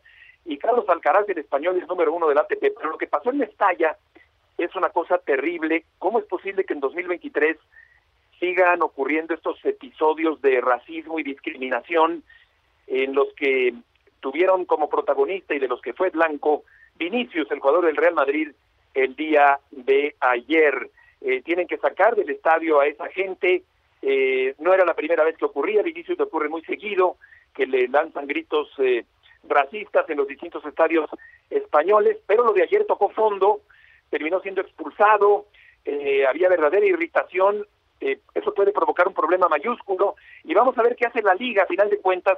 [0.45, 2.73] y Carlos Alcaraz, el español, es número uno del ATP.
[2.75, 3.97] Pero lo que pasó en Mestalla
[4.57, 5.83] es una cosa terrible.
[5.99, 7.57] ¿Cómo es posible que en 2023
[8.39, 12.23] sigan ocurriendo estos episodios de racismo y discriminación
[12.87, 13.73] en los que
[14.19, 16.63] tuvieron como protagonista y de los que fue blanco
[16.95, 18.49] Vinicius, el jugador del Real Madrid,
[18.93, 20.89] el día de ayer?
[21.21, 23.63] Eh, tienen que sacar del estadio a esa gente.
[24.01, 27.17] Eh, no era la primera vez que ocurría, Vinicius le ocurre muy seguido,
[27.53, 29.03] que le lanzan gritos eh,
[29.43, 31.09] racistas en los distintos estadios
[31.49, 33.61] españoles, pero lo de ayer tocó fondo,
[34.09, 35.45] terminó siendo expulsado,
[35.85, 37.65] eh, había verdadera irritación,
[37.99, 41.63] eh, eso puede provocar un problema mayúsculo, y vamos a ver qué hace la liga
[41.63, 42.37] a final de cuentas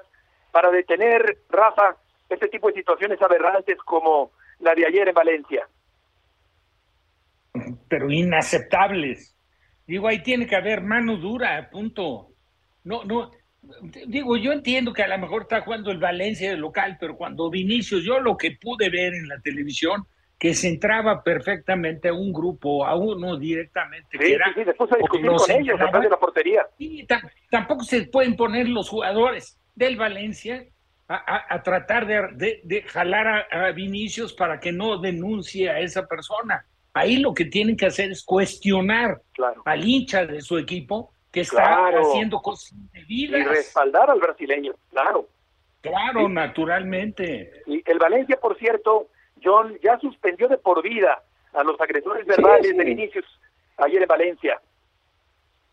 [0.51, 1.97] para detener, Rafa,
[2.29, 5.67] este tipo de situaciones aberrantes como la de ayer en Valencia.
[7.87, 9.35] pero inaceptables.
[9.87, 12.27] Digo, ahí tiene que haber mano dura, punto.
[12.83, 13.31] No, no,
[14.07, 17.49] digo, yo entiendo que a lo mejor está jugando el Valencia de local, pero cuando
[17.49, 20.05] Vinicius, yo lo que pude ver en la televisión,
[20.37, 24.17] que se entraba perfectamente a un grupo, a uno directamente.
[24.17, 26.65] Sí, era, sí, sí, a discutir con ellos atrás de la portería.
[26.77, 27.05] Y
[27.49, 30.65] tampoco se pueden poner los jugadores del Valencia
[31.07, 36.65] a, tratar de, de, jalar a, Vinicius para que no denuncie a esa persona.
[36.93, 39.21] Ahí lo que tienen que hacer es cuestionar
[39.65, 43.41] al hincha de su equipo que está haciendo cosas indebidas.
[43.41, 45.27] Y respaldar al brasileño, claro.
[45.81, 47.63] Claro, naturalmente.
[47.65, 49.07] Y el Valencia, por cierto,
[49.41, 51.23] John ya suspendió de por vida
[51.53, 53.25] a los agresores verbales de Vinicius
[53.77, 54.61] ayer en Valencia.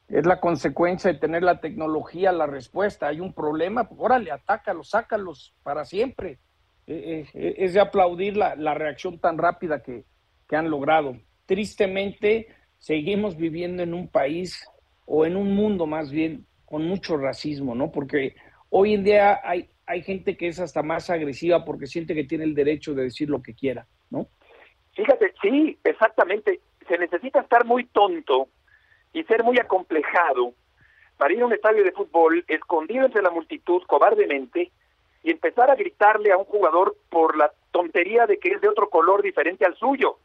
[0.08, 3.08] Es la consecuencia de tener la tecnología, la respuesta.
[3.08, 6.38] Hay un problema, órale, atácalos, sácalos para siempre.
[6.86, 10.04] Eh, eh, es de aplaudir la, la reacción tan rápida que,
[10.48, 11.16] que han logrado.
[11.46, 12.48] Tristemente,
[12.78, 14.64] seguimos viviendo en un país
[15.04, 17.90] o en un mundo más bien con mucho racismo, ¿no?
[17.90, 18.34] Porque
[18.70, 22.44] hoy en día hay, hay gente que es hasta más agresiva porque siente que tiene
[22.44, 24.28] el derecho de decir lo que quiera, ¿no?
[24.94, 26.60] Fíjate, sí, exactamente.
[26.88, 28.48] Se necesita estar muy tonto
[29.16, 30.52] y ser muy acomplejado
[31.16, 34.70] para ir a un estadio de fútbol escondido entre la multitud cobardemente
[35.22, 38.90] y empezar a gritarle a un jugador por la tontería de que es de otro
[38.90, 40.18] color diferente al suyo.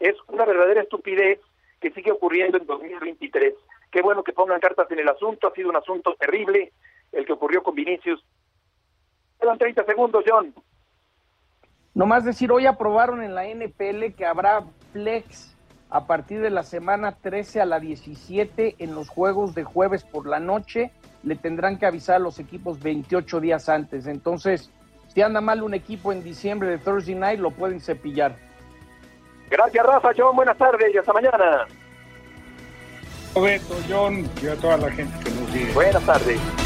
[0.00, 1.38] Es una verdadera estupidez
[1.80, 3.54] que sigue ocurriendo en 2023.
[3.92, 6.72] Qué bueno que pongan cartas en el asunto, ha sido un asunto terrible
[7.12, 8.24] el que ocurrió con Vinicius.
[9.38, 10.52] Quedan 30 segundos, John.
[11.94, 15.55] Nomás decir, hoy aprobaron en la NPL que habrá flex
[15.90, 20.26] a partir de la semana 13 a la 17 en los juegos de jueves por
[20.26, 20.90] la noche.
[21.22, 24.06] Le tendrán que avisar a los equipos 28 días antes.
[24.06, 24.70] Entonces,
[25.14, 28.36] si anda mal un equipo en diciembre de Thursday Night, lo pueden cepillar.
[29.50, 30.34] Gracias, Rafa, John.
[30.34, 31.66] Buenas tardes y hasta mañana.
[33.34, 35.72] Roberto, John y a toda la gente que nos sigue.
[35.72, 36.65] Buenas tardes.